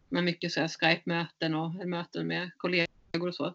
[0.08, 3.54] med mycket så Skype-möten och möten med kollegor och så.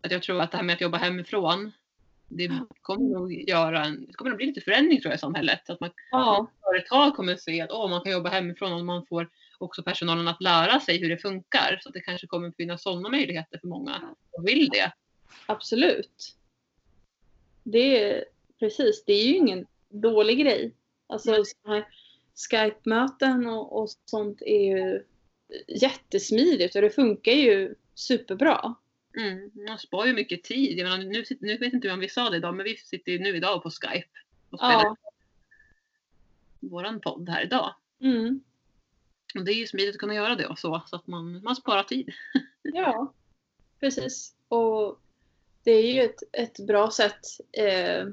[0.00, 1.72] Att jag tror att det här med att jobba hemifrån,
[2.36, 2.50] det
[2.82, 5.70] kommer nog göra en, det kommer nog bli lite förändring tror jag i samhället.
[5.70, 9.30] Att man Ja, företag kommer se att åh, man kan jobba hemifrån och man får
[9.58, 11.78] också personalen att lära sig hur det funkar.
[11.82, 14.92] Så att det kanske kommer finnas sådana möjligheter för många som vill det.
[15.46, 16.36] absolut.
[17.62, 18.24] Det är
[18.58, 20.74] precis, det är ju ingen dålig grej.
[21.06, 21.44] Alltså
[22.50, 25.02] Skype-möten och, och sånt är ju
[25.68, 28.74] jättesmidigt och det funkar ju superbra.
[29.16, 30.78] Mm, man sparar ju mycket tid.
[30.78, 33.18] Jag menar, nu, nu vet inte om vi sa det idag, men vi sitter ju
[33.18, 34.08] nu idag på Skype
[34.50, 34.96] och spelar Ja.
[36.60, 37.74] våran podd här idag.
[38.00, 38.40] Mm.
[39.34, 41.56] Och det är ju smidigt att kunna göra det och så, så att man, man
[41.56, 42.12] sparar tid.
[42.62, 43.12] Ja,
[43.80, 44.34] precis.
[44.48, 45.00] Och
[45.62, 47.20] det är ju ett, ett bra sätt,
[47.52, 48.06] eh,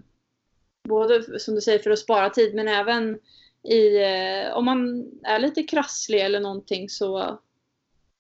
[0.84, 3.20] både som du säger för att spara tid men även
[3.64, 7.40] i, eh, om man är lite krasslig eller någonting så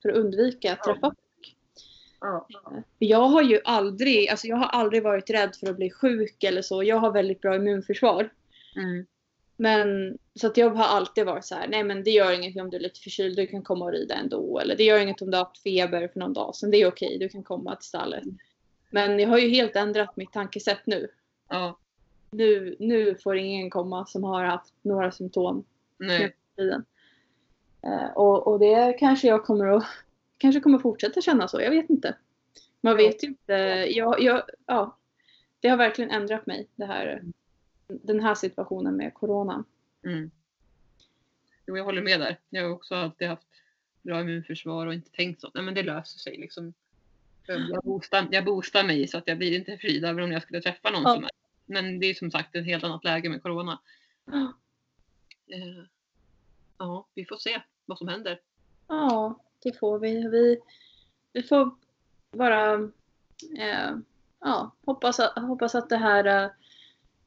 [0.01, 1.15] för att undvika att träffa
[2.21, 2.47] Ja.
[2.99, 6.62] Jag har ju aldrig, alltså jag har aldrig varit rädd för att bli sjuk eller
[6.62, 6.84] så.
[6.84, 8.29] Jag har väldigt bra immunförsvar.
[8.75, 9.05] Mm.
[9.57, 12.69] Men så att jag har alltid varit så här, nej men det gör inget om
[12.69, 14.59] du är lite förkyld, du kan komma och rida ändå.
[14.59, 16.88] Eller det gör inget om du har haft feber för någon dag sedan, det är
[16.88, 18.24] okej, du kan komma till stallet.
[18.89, 21.07] Men jag har ju helt ändrat mitt tankesätt nu.
[21.49, 21.78] ja.
[22.34, 25.65] Nu, nu får ingen komma som har haft några symptom
[25.97, 26.36] Nej.
[27.84, 29.86] Eh, och, och det kanske jag kommer att
[30.41, 32.15] kanske kommer fortsätta känna så, jag vet inte.
[32.81, 33.53] Man vet ju inte.
[33.89, 34.97] Jag, jag, ja,
[35.59, 37.23] det har verkligen ändrat mig, det här,
[37.87, 39.63] den här situationen med corona.
[40.05, 40.31] Mm.
[41.65, 42.39] Jo, jag håller med där.
[42.49, 43.47] Jag har också alltid haft
[44.01, 45.51] bra immunförsvar och inte tänkt så.
[45.53, 46.73] Nej, men det löser sig liksom.
[47.47, 50.61] Jag boostar, jag boostar mig så att jag blir inte förkyld även om jag skulle
[50.61, 51.15] träffa någon Ja.
[51.15, 51.31] som är.
[51.65, 53.79] Men det är som sagt ett helt annat läge med corona.
[54.25, 54.53] Ja.
[55.47, 55.83] Eh,
[56.77, 58.39] ja, vi får se vad som händer.
[58.87, 60.28] Ja, det får vi.
[60.28, 60.59] Vi,
[61.34, 61.72] vi får
[62.38, 62.74] bara
[63.59, 63.91] eh,
[64.39, 66.51] ja, hoppas, att- hoppas att det här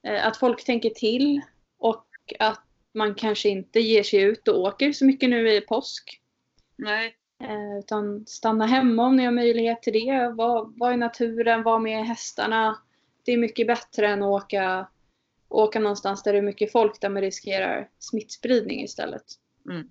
[0.02, 1.40] eh, att folk tänker till
[1.78, 2.06] och
[2.38, 2.60] att
[2.94, 6.20] man kanske inte ger sig ut och åker så mycket nu i påsk.
[6.76, 10.28] Nej, Eh, utan stanna hemma om ni har möjlighet till det.
[10.28, 12.78] Var, var i naturen, var med hästarna.
[13.24, 14.88] Det är mycket bättre än att åka,
[15.48, 19.22] åka någonstans där det är mycket folk där man riskerar smittspridning istället.
[19.70, 19.90] Mm.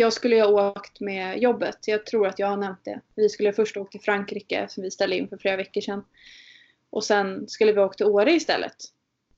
[0.00, 1.78] Jag skulle ju ha åkt med jobbet.
[1.86, 3.00] Jag tror att jag har nämnt det.
[3.14, 6.04] Vi skulle först åka till Frankrike som vi ställde in för flera veckor sedan.
[6.90, 8.76] Och sen skulle vi åka till Åre istället.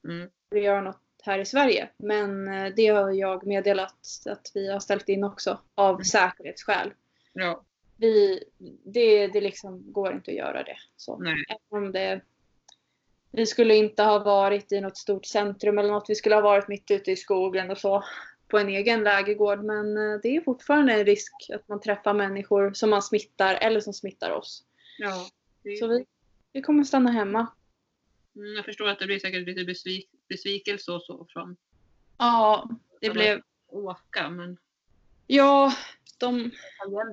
[0.09, 0.29] Mm.
[0.55, 1.89] Att göra något här i Sverige.
[1.97, 3.97] Men eh, det har jag meddelat
[4.27, 6.05] att vi har ställt in också av Mm.
[6.05, 6.93] säkerhetsskäl.
[7.33, 7.65] Ja,
[7.97, 8.45] Vi,
[8.85, 10.77] det, det liksom går inte att göra det.
[10.97, 11.19] Så.
[11.19, 11.45] nej.
[11.69, 12.21] Om det,
[13.33, 16.11] vi skulle inte ha varit i något stort centrum eller något.
[16.11, 18.05] Vi skulle ha varit mitt ute i skogen och så
[18.51, 19.65] på en egen lägergård.
[19.65, 23.81] Men eh, det är fortfarande en risk att man träffar människor som man smittar eller
[23.81, 24.65] som smittar oss.
[24.99, 25.29] Ja.
[25.63, 26.07] Det, Så vi,
[26.53, 27.47] vi kommer stanna hemma.
[28.37, 31.57] mm, jag förstår att det blir säkert lite besvik, besvikelse och så från
[32.19, 32.69] Ja,
[33.01, 33.41] det Ja, blev...
[33.69, 34.57] åka, men
[35.27, 35.73] Ja,
[36.19, 36.51] de...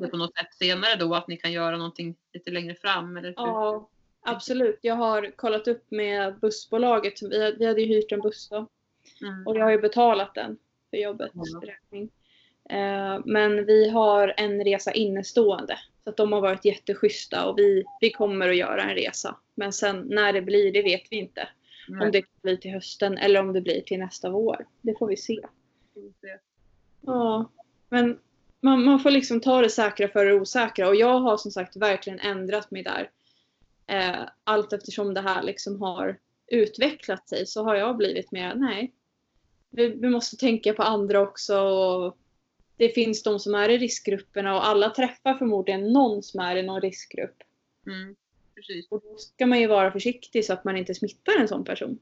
[0.01, 3.27] det på något sätt senare då att ni kan göra någonting lite längre fram eller
[3.29, 3.35] hur?
[3.35, 3.89] Ja,
[4.21, 4.79] absolut.
[4.81, 7.21] Jag har kollat upp med bussbolaget.
[7.21, 8.67] Vi hade, vi hade ju hyrt en buss då.
[9.21, 9.47] Mm.
[9.47, 10.57] Och jag har ju betalat den
[10.89, 11.61] för jobbets Ja.
[11.67, 12.09] räkning.
[12.69, 15.79] Eh, men vi har en resa innestående.
[16.03, 19.35] Så att de har varit jätteschyssta och vi, vi kommer att göra en resa.
[19.55, 21.49] Men sen när det blir, det vet vi inte.
[21.89, 24.67] Nej, Om det blir till hösten eller om det blir till nästa vår.
[24.81, 25.39] Det får vi se.
[27.01, 27.51] Ja,
[27.89, 28.19] men
[28.61, 30.87] man, man får liksom ta det säkra för det osäkra.
[30.87, 33.09] Och jag har som sagt verkligen ändrat mig där.
[33.87, 36.17] Eh, allt eftersom det här liksom har
[36.47, 38.93] utvecklat sig så har jag blivit mer, nej.
[39.69, 41.59] Vi, vi måste tänka på andra också.
[41.59, 42.17] Och
[42.77, 46.63] det finns de som är i riskgrupperna och alla träffar förmodligen någon som är i
[46.63, 47.43] någon riskgrupp.
[47.85, 48.15] Mm.
[48.55, 48.87] Precis.
[48.89, 51.99] Och då ska man ju vara försiktig så att man inte smittar en sån person.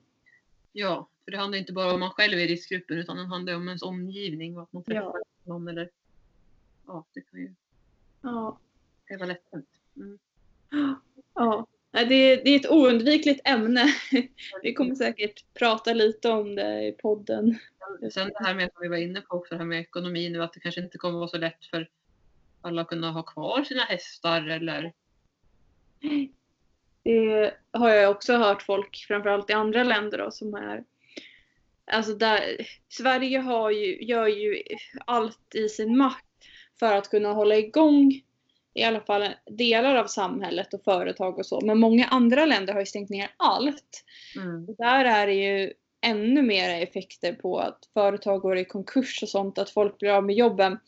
[0.71, 3.55] Ja, för det handlar inte bara om man själv är i riskgruppen utan det handlar
[3.55, 5.23] om ens omgivning och att man träffar Ja.
[5.43, 5.89] någon eller
[6.87, 7.53] ja, det kan ju
[8.21, 8.59] Ja.
[9.07, 9.69] det vara lätt hänt.
[9.95, 10.19] Mm.
[11.35, 11.67] Ja,
[12.03, 13.93] det, det är ett oundvikligt ämne.
[14.63, 17.59] Vi kommer säkert prata lite om det i podden.
[18.11, 20.43] Sen det här med som vi var inne på också, det här med ekonomi nu,
[20.43, 21.89] att det kanske inte kommer vara så lätt för
[22.61, 24.93] alla att kunna ha kvar sina hästar eller
[27.03, 30.83] Det har jag också hört folk, framförallt i andra länder då, som är
[31.91, 34.63] Alltså där, Sverige har ju, gör ju
[35.05, 36.25] allt i sin makt
[36.79, 38.21] för att kunna hålla igång
[38.75, 41.61] i alla fall delar av samhället och företag och så.
[41.61, 44.03] Men många andra länder har ju stängt ner allt.
[44.35, 44.69] mm.
[44.69, 49.29] Och där är det ju ännu mer effekter på att företag går i konkurs och
[49.29, 50.79] sånt, att folk blir av med jobben.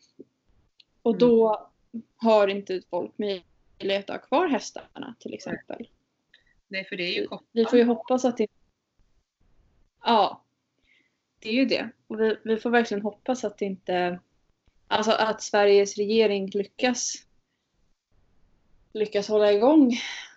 [1.01, 1.69] Och då
[2.17, 5.87] har inte folk möjlighet att ha kvar hästarna till exempel.
[6.67, 7.69] Nej, för det är ju Vi kostsamt.
[7.69, 8.47] får ju hoppas att det...
[10.03, 10.43] Ja.
[11.39, 11.89] Det är ju det.
[12.07, 14.19] Och vi, vi får verkligen hoppas att det inte...
[14.87, 17.26] Alltså att Sveriges regering lyckas
[18.97, 19.91] lyckas hålla igång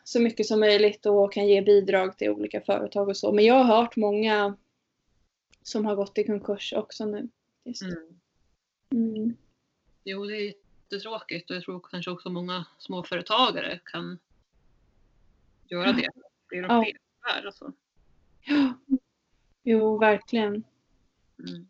[0.04, 3.32] så mycket som möjligt och kan ge bidrag till olika företag och så.
[3.32, 4.56] Men jag har hört många
[5.62, 7.28] som har gått i konkurs också nu.
[7.64, 7.82] Just.
[7.82, 8.20] Mm.
[8.92, 9.36] Mm.
[10.04, 14.18] Jo, det är jättetråkigt och jag tror kanske också många småföretagare kan
[15.68, 16.08] göra det.
[16.48, 16.84] Fler och Ja.
[16.84, 17.72] fler alltså.
[18.42, 18.74] Ja.
[19.62, 20.64] Jo, verkligen.
[21.48, 21.68] Mm.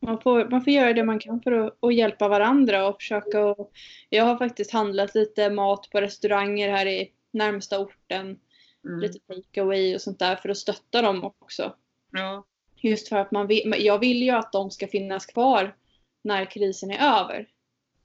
[0.00, 3.44] Man får, man får göra det man kan för att, att hjälpa varandra och försöka
[3.44, 3.72] och,
[4.08, 8.38] Jag har faktiskt handlat lite mat på restauranger här i närmsta orten.
[8.84, 9.00] Mm.
[9.00, 11.74] Lite take away och sånt där för att stötta dem också.
[12.10, 12.44] Ja,
[12.76, 15.76] Just för att man vill, jag vill ju att de ska finnas kvar
[16.22, 17.48] när krisen är över.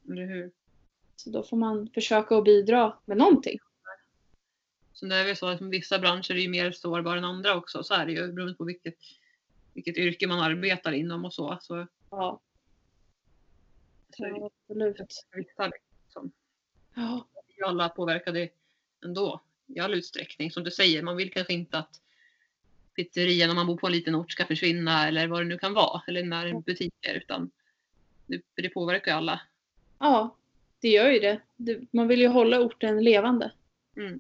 [0.10, 0.52] eller hur?
[1.16, 3.60] Så då får man försöka att bidra med någonting.
[4.94, 7.84] Så det är väl så att vissa branscher är mer sårbara än andra också.
[7.84, 8.96] Så är det ju beroende på vilket,
[9.74, 11.58] vilket yrke man arbetar inom och så.
[11.62, 12.42] Så, Ja,
[14.18, 14.98] så absolut.
[15.36, 16.32] liksom,
[16.96, 18.50] Ja, vi är alla påverkade
[19.06, 20.52] ändå i all utsträckning.
[20.52, 22.02] Som du säger, man vill kanske inte att
[22.96, 25.74] pizzerian om man bor på en liten ort ska försvinna eller vad det nu kan
[25.74, 26.02] vara.
[26.08, 27.14] Eller när butiker.
[27.14, 27.52] Utan
[28.56, 29.42] det påverkar ju alla.
[30.00, 30.38] ja
[30.80, 31.42] det gör ju det.
[31.56, 31.82] det.
[31.92, 33.52] Man vill ju hålla orten levande.
[33.96, 34.20] Mm.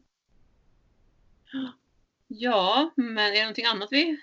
[2.28, 4.18] Ja, men är det någonting annat vi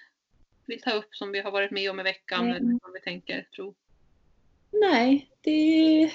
[0.70, 2.44] vill ta upp som vi har varit med om i veckan?
[2.44, 2.56] Mm.
[2.56, 3.74] Eller vad vi tänker, tro?
[4.70, 6.10] Nej, det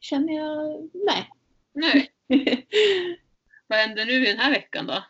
[0.00, 0.90] känner jag...
[0.92, 1.30] Nej.
[1.72, 2.10] Nej,
[3.66, 5.04] vad händer nu i den här veckan då?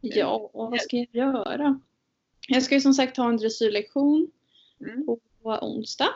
[0.00, 1.80] ja, vad ska jag göra?
[2.48, 4.30] Jag ska ju som sagt ha en dressyrlektion
[4.80, 5.06] Mm.
[5.06, 5.20] på
[5.62, 6.08] onsdag.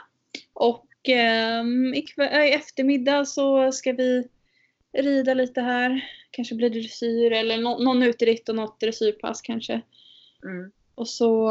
[0.53, 4.29] Och ehm, ikväll, i eftermiddag så ska vi
[4.93, 6.11] rida lite här.
[6.31, 9.81] Kanske blir det dressyr eller nå- någon uteritt och något dressyrpass kanske.
[10.45, 10.73] Mm.
[10.99, 11.49] Och så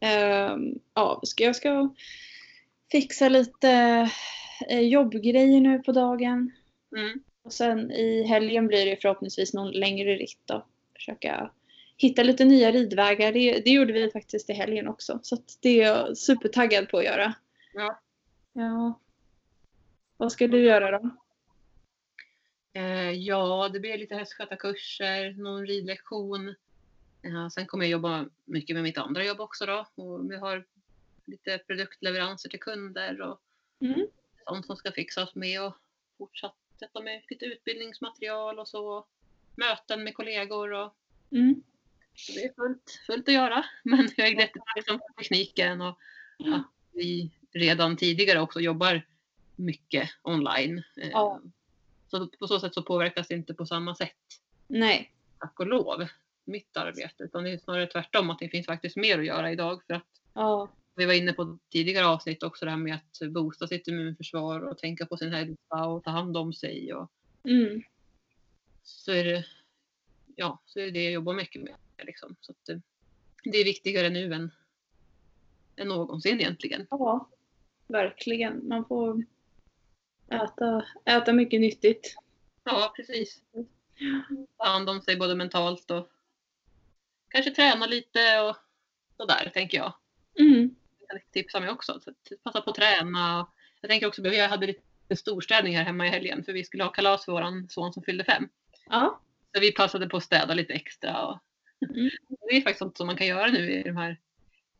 [0.00, 1.94] ehm, ja, ska jag ska
[2.92, 3.70] fixa lite
[4.68, 6.52] eh, jobbgrejer nu på dagen.
[6.96, 7.22] Mm.
[7.42, 10.66] Och sen i helgen blir det förhoppningsvis någon längre ritt då.
[10.96, 11.50] Försöka
[11.96, 13.32] hitta lite nya ridvägar.
[13.32, 15.18] Det, det gjorde vi faktiskt i helgen också.
[15.22, 17.34] Så det är jag supertaggad på att göra.
[17.74, 18.00] Ja.
[18.52, 19.00] Ja.
[20.16, 21.10] Vad ska du göra då?
[22.72, 26.54] Eh, ja, det blir lite hästskötarkurser, någon ridlektion.
[27.22, 29.86] Eh, sen kommer jag jobba mycket med mitt andra jobb också då.
[29.94, 30.64] Och vi har
[31.24, 33.40] lite produktleveranser till kunder och
[33.80, 34.06] Mm.
[34.48, 35.74] sånt som ska fixas med och
[36.18, 39.06] fortsätta med lite utbildningsmaterial och så.
[39.56, 40.94] Möten med kollegor och
[41.30, 41.62] Mm.
[42.34, 43.64] det är fullt, fullt att göra.
[43.82, 45.98] Men jag är jättetacksam för tekniken och
[46.54, 49.06] att vi redan tidigare också jobbar
[49.56, 50.78] mycket online.
[50.96, 51.40] Eh, Ja.
[52.10, 54.16] Så på så sätt så påverkas det inte på samma sätt,
[54.66, 55.12] Nej.
[55.38, 56.06] tack och lov,
[56.48, 57.22] mitt arbete.
[57.24, 59.82] Utan det är snarare tvärtom, att det finns faktiskt mer att göra idag.
[59.86, 60.02] För att
[60.34, 60.68] Ja.
[60.94, 64.78] vi var inne på tidigare avsnitt också det här med att boosta sitt immunförsvar och
[64.78, 66.94] tänka på sin hälsa och ta hand om sig.
[66.94, 67.10] Och
[67.44, 67.82] Mm.
[68.82, 69.44] så är det,
[70.36, 71.74] ja, så är det det jag jobbar mycket med.
[72.02, 72.36] Liksom.
[72.40, 72.80] Så det,
[73.44, 74.50] det är viktigare nu än,
[75.76, 76.86] än någonsin egentligen.
[76.90, 77.28] Ja.
[77.86, 78.68] Verkligen.
[78.68, 79.24] Man får
[80.28, 82.14] äta, äta mycket nyttigt.
[82.64, 83.42] Ja, precis.
[84.56, 86.10] Ta hand om sig både mentalt och
[87.28, 88.56] kanske träna lite och
[89.16, 89.94] sådär, tänker jag.
[90.40, 90.74] Mm.
[90.98, 92.00] Jag kan tipsa mig också.
[92.44, 93.46] Passa på att träna.
[93.80, 96.90] Jag tänker också, vi hade lite storstädning här hemma i helgen för vi skulle ha
[96.90, 98.48] kalas för våran son som fyllde fem.
[98.86, 99.20] Ja.
[99.54, 101.26] Så vi passade på att städa lite extra.
[101.26, 101.38] Och
[101.80, 102.10] Mm.
[102.48, 104.20] Det är faktiskt sånt som man kan göra nu i de här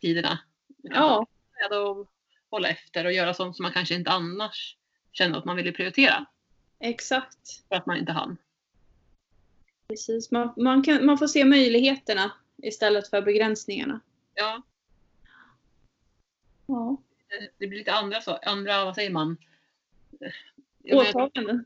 [0.01, 0.39] tiderna.
[0.83, 1.27] Ja.
[1.55, 2.11] Städa och
[2.51, 4.77] hålla efter och göra sånt som man kanske inte annars
[5.13, 6.27] känner att man ville prioritera
[6.81, 7.69] Exakt.
[7.69, 8.37] för att man inte hann.
[9.89, 10.31] Precis.
[10.31, 14.01] Man, man, kan, man får se möjligheterna istället för begränsningarna.
[14.35, 14.63] Ja,
[16.67, 16.97] Ja.
[17.59, 19.37] det- blir lite andra, så, andra vad säger man?
[20.93, 21.65] Åtaganden.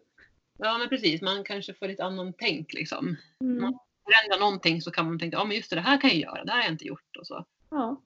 [0.59, 3.17] Ja men precis, man kanske får lite annan tänk liksom.
[3.41, 3.59] Mm.
[4.05, 6.45] Förändra någonting så kan man tänka, ja men just det, det här kan jag göra,
[6.45, 7.45] det här har jag inte gjort och så.
[7.71, 8.01] Ja.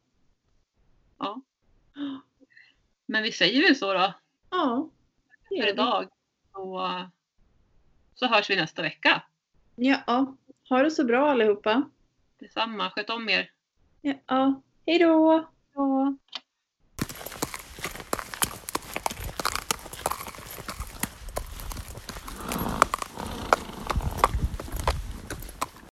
[1.18, 1.40] Ja.
[3.06, 4.14] Men vi säger väl så då
[4.50, 4.90] Ja.
[5.48, 6.08] för idag.
[6.52, 6.90] Så,
[8.14, 9.22] så hörs vi nästa vecka.
[9.76, 10.36] Ja.
[10.68, 11.90] Ha det så bra allihopa.
[12.40, 13.50] Detsamma, sköt om er.
[14.00, 14.62] Ja.
[14.86, 15.46] Hej då!